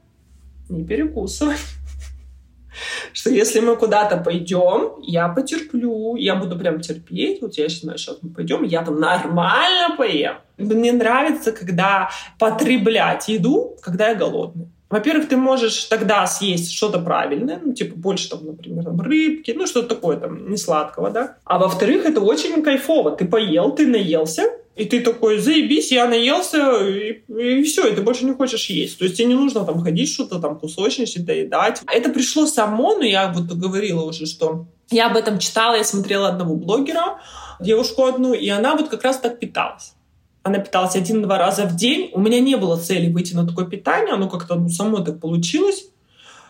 [0.69, 1.59] не перекусывать.
[3.13, 7.41] Что если мы куда-то пойдем, я потерплю, я буду прям терпеть.
[7.41, 10.36] Вот я знаю, сейчас мы пойдем, я там нормально поем.
[10.57, 12.09] Мне нравится, когда
[12.39, 14.67] потреблять еду, когда я голодный.
[14.89, 19.65] Во-первых, ты можешь тогда съесть что-то правильное, ну, типа больше, там, например, там, рыбки, ну,
[19.65, 21.38] что-то такое там, не сладкого, да.
[21.45, 23.09] А во-вторых, это очень кайфово.
[23.09, 24.43] Ты поел, ты наелся,
[24.76, 28.97] и ты такой, заебись, я наелся, и, и все, и ты больше не хочешь есть.
[28.97, 31.82] То есть тебе не нужно там ходить, что-то там кусочничать, доедать.
[31.91, 36.30] Это пришло само, но я вот говорила уже, что я об этом читала, я смотрела
[36.30, 37.19] одного блогера,
[37.59, 39.93] девушку одну, и она вот как раз так питалась.
[40.41, 42.09] Она питалась один-два раза в день.
[42.13, 45.86] У меня не было цели выйти на такое питание, оно как-то ну, само так получилось.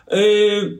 [0.06, 0.78] Э,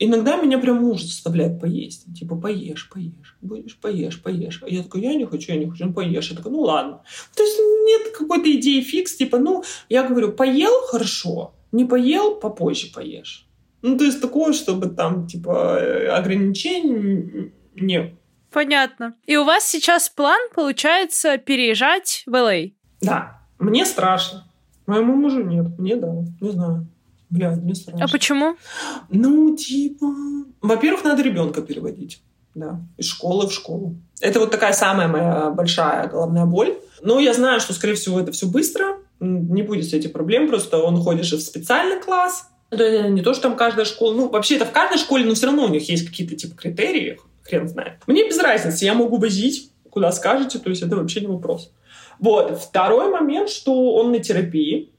[0.00, 2.06] Иногда меня прям муж заставляет поесть.
[2.16, 4.62] Типа, поешь, поешь, будешь, поешь, поешь.
[4.62, 6.30] А я такой, я не хочу, я не хочу, ну поешь.
[6.30, 7.02] Я такой, ну ладно.
[7.34, 12.92] То есть нет какой-то идеи фикс, типа, ну, я говорю, поел, хорошо, не поел, попозже
[12.94, 13.46] поешь.
[13.82, 18.14] Ну, то есть такое, чтобы там, типа, ограничений нет.
[18.50, 19.14] Понятно.
[19.26, 22.70] И у вас сейчас план, получается, переезжать в Л.А.?
[23.00, 23.42] Да.
[23.58, 24.44] Мне страшно.
[24.86, 25.78] Моему мужу нет.
[25.78, 26.24] Мне да.
[26.40, 26.88] Не знаю.
[27.30, 28.04] Блядь, мне страшно.
[28.04, 28.56] А почему?
[29.10, 30.06] Ну, типа...
[30.62, 32.22] Во-первых, надо ребенка переводить.
[32.54, 33.96] Да, из школы в школу.
[34.20, 36.78] Это вот такая самая моя большая головная боль.
[37.02, 38.96] Но я знаю, что, скорее всего, это все быстро.
[39.20, 40.48] Не будет с этим проблем.
[40.48, 42.48] Просто он ходит же в специальный класс.
[42.70, 44.14] То есть не то, что там каждая школа...
[44.14, 47.20] Ну, вообще, это в каждой школе, но все равно у них есть какие-то, типа, критерии.
[47.42, 47.98] Хрен знает.
[48.06, 48.84] Мне без разницы.
[48.84, 50.58] Я могу возить, куда скажете.
[50.58, 51.70] То есть это вообще не вопрос.
[52.18, 52.58] Вот.
[52.58, 54.90] Второй момент, что он на терапии.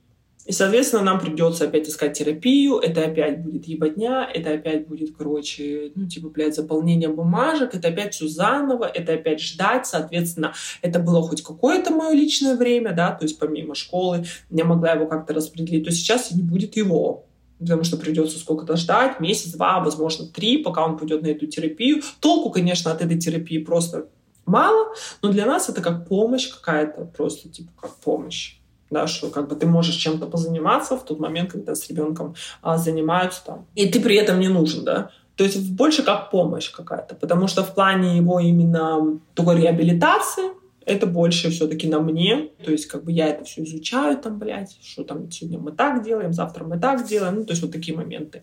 [0.45, 5.91] И, соответственно, нам придется опять искать терапию, это опять будет ебатня, это опять будет, короче,
[5.93, 11.21] ну, типа, блядь, заполнение бумажек, это опять все заново, это опять ждать, соответственно, это было
[11.21, 15.85] хоть какое-то мое личное время, да, то есть помимо школы я могла его как-то распределить,
[15.85, 17.25] то сейчас не будет его,
[17.59, 22.01] потому что придется сколько-то ждать, месяц, два, возможно, три, пока он пойдет на эту терапию.
[22.21, 24.07] Толку, конечно, от этой терапии просто
[24.45, 28.58] мало, но для нас это как помощь какая-то, просто типа как помощь
[28.89, 32.77] да, что как бы ты можешь чем-то позаниматься в тот момент, когда с ребенком а,
[32.77, 35.11] занимаются там, и ты при этом не нужен, да.
[35.35, 40.59] То есть больше как помощь какая-то, потому что в плане его именно такой реабилитации
[40.89, 42.49] это больше все-таки на мне.
[42.63, 46.03] То есть, как бы я это все изучаю, там, блядь, что там сегодня мы так
[46.03, 47.35] делаем, завтра мы так делаем.
[47.35, 48.41] Ну, то есть, вот такие моменты.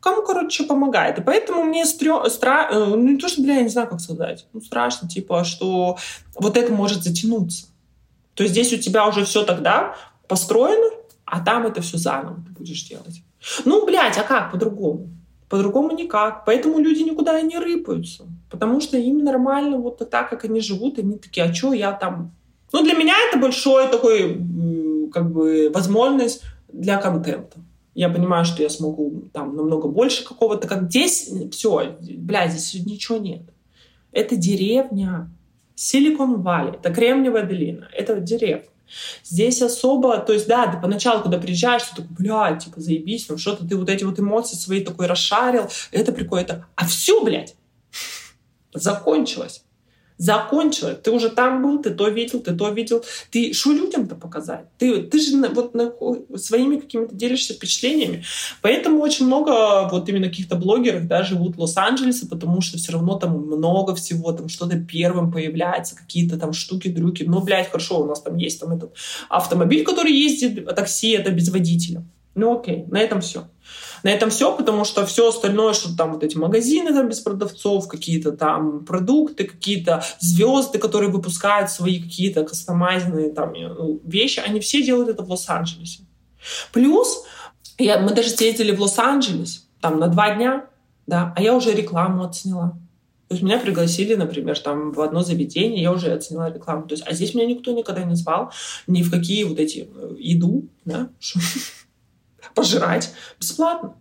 [0.00, 1.18] Кому, короче, помогает.
[1.18, 2.28] И поэтому мне стрё...
[2.28, 2.68] стра...
[2.70, 4.46] Э, ну, не то, что, бля, я не знаю, как сказать.
[4.52, 5.96] Ну, страшно, типа, что
[6.34, 7.66] вот это может затянуться.
[8.36, 9.96] То здесь у тебя уже все тогда
[10.28, 10.90] построено,
[11.24, 13.22] а там это все заново ты будешь делать.
[13.64, 15.08] Ну, блядь, а как по-другому?
[15.48, 16.44] По-другому никак.
[16.44, 18.24] Поэтому люди никуда и не рыпаются.
[18.50, 22.32] Потому что им нормально вот так, как они живут, они такие, а что я там...
[22.72, 24.34] Ну, для меня это большой такой,
[25.12, 27.58] как бы, возможность для контента.
[27.94, 33.16] Я понимаю, что я смогу там намного больше какого-то, как здесь все, блядь, здесь ничего
[33.16, 33.42] нет.
[34.12, 35.30] Это деревня.
[35.76, 38.64] Силикон Валли, это Кремниевая долина, это деревня.
[39.22, 43.36] Здесь особо, то есть, да, ты поначалу, когда приезжаешь, ты такой, блядь, типа, заебись, ну
[43.36, 46.66] что-то ты вот эти вот эмоции свои такой расшарил, это прикольно, это...
[46.76, 47.56] А все, блядь,
[48.72, 49.65] закончилось
[50.18, 50.98] закончилось.
[51.02, 53.04] Ты уже там был, ты то видел, ты то видел.
[53.30, 54.66] Ты что людям-то показать?
[54.78, 55.92] Ты, ты же вот на,
[56.36, 58.24] своими какими-то делишься впечатлениями.
[58.62, 63.18] Поэтому очень много вот именно каких-то блогеров да, живут в Лос-Анджелесе, потому что все равно
[63.18, 67.24] там много всего, там что-то первым появляется, какие-то там штуки-дрюки.
[67.24, 68.92] Ну, блядь, хорошо, у нас там есть там этот
[69.28, 72.02] автомобиль, который ездит, такси, это без водителя.
[72.34, 73.48] Ну, окей, на этом все.
[74.02, 77.88] На этом все, потому что все остальное, что там вот эти магазины там без продавцов,
[77.88, 84.82] какие-то там продукты, какие-то звезды, которые выпускают свои какие-то кастомайзные там ну, вещи, они все
[84.82, 86.02] делают это в Лос-Анджелесе.
[86.72, 87.24] Плюс
[87.78, 90.66] я, мы даже съездили в Лос-Анджелес там на два дня,
[91.06, 92.78] да, а я уже рекламу отсняла.
[93.28, 96.86] То есть меня пригласили, например, там в одно заведение, я уже отсняла рекламу.
[96.86, 98.52] То есть, а здесь меня никто никогда не звал
[98.86, 101.08] ни в какие вот эти э, еду, да,
[102.56, 103.94] пожирать бесплатно.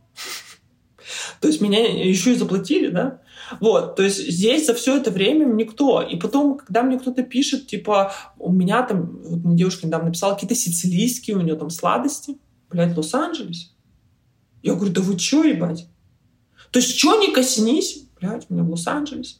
[1.39, 3.22] То есть меня еще и заплатили, да?
[3.60, 6.01] Вот, то есть здесь за все это время никто.
[6.01, 10.34] И потом, когда мне кто-то пишет, типа, у меня там, вот мне девушка недавно написала,
[10.34, 12.39] какие-то сицилийские у нее там сладости,
[12.72, 13.76] блядь, Лос-Анджелес.
[14.64, 15.88] Я говорю, да вы чё, ебать?
[16.72, 19.36] То есть, что не коснись, блядь, у меня в Лос-Анджелесе.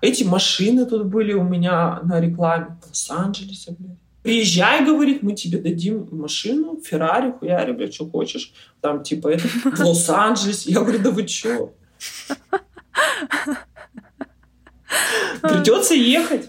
[0.00, 3.98] Эти машины тут были у меня на рекламе в Лос-Анджелесе, блядь.
[4.24, 8.54] Приезжай, говорит, мы тебе дадим машину, Феррари, хуяри, блядь, что хочешь.
[8.80, 10.64] Там, типа, это в Лос-Анджелес.
[10.64, 11.74] Я говорю, да вы чё?
[15.42, 16.48] Придется ехать.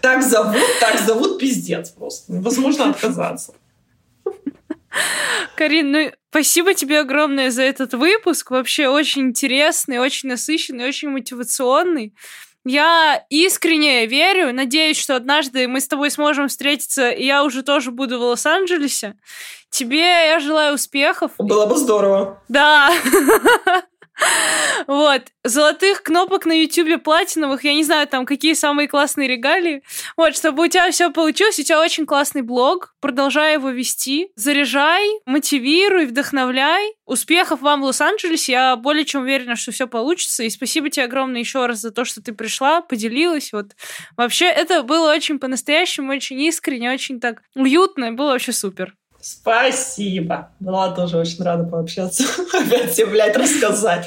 [0.00, 2.32] Так зовут, так зовут пиздец просто.
[2.32, 3.54] Невозможно отказаться.
[5.54, 8.50] Карин, ну спасибо тебе огромное за этот выпуск.
[8.50, 12.12] Вообще очень интересный, очень насыщенный, очень мотивационный.
[12.70, 17.92] Я искренне верю, надеюсь, что однажды мы с тобой сможем встретиться, и я уже тоже
[17.92, 19.14] буду в Лос-Анджелесе.
[19.70, 21.32] Тебе я желаю успехов.
[21.38, 22.42] Было бы здорово.
[22.48, 22.90] Да.
[24.86, 25.22] Вот.
[25.44, 27.64] Золотых кнопок на Ютубе платиновых.
[27.64, 29.82] Я не знаю, там, какие самые классные регалии.
[30.16, 31.58] Вот, чтобы у тебя все получилось.
[31.58, 32.94] У тебя очень классный блог.
[33.00, 34.30] Продолжай его вести.
[34.34, 36.94] Заряжай, мотивируй, вдохновляй.
[37.06, 38.52] Успехов вам в Лос-Анджелесе.
[38.52, 40.44] Я более чем уверена, что все получится.
[40.44, 43.52] И спасибо тебе огромное еще раз за то, что ты пришла, поделилась.
[43.52, 43.72] Вот.
[44.16, 48.12] Вообще, это было очень по-настоящему, очень искренне, очень так уютно.
[48.12, 48.94] Было вообще супер.
[49.20, 50.50] Спасибо.
[50.60, 52.24] Была тоже очень рада пообщаться.
[52.52, 54.06] Опять тебе, блядь, рассказать.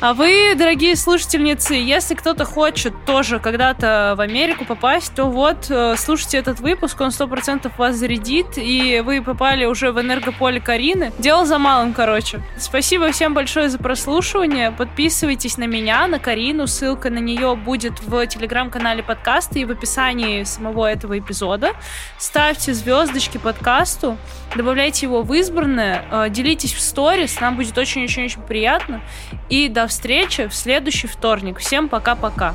[0.00, 5.96] А вы, дорогие слушательницы, если кто-то хочет тоже когда-то в Америку попасть, то вот, э,
[5.98, 11.12] слушайте этот выпуск, он сто процентов вас зарядит, и вы попали уже в энергополе Карины.
[11.18, 12.40] Дело за малым, короче.
[12.56, 14.70] Спасибо всем большое за прослушивание.
[14.70, 16.68] Подписывайтесь на меня, на Карину.
[16.68, 21.72] Ссылка на нее будет в телеграм-канале подкаста и в описании самого этого эпизода.
[22.18, 24.16] Ставьте звездочки подкасту,
[24.54, 29.00] добавляйте его в избранное, э, делитесь в сторис, нам будет очень-очень-очень приятно.
[29.48, 31.58] И до встречи в следующий вторник.
[31.58, 32.54] Всем пока-пока.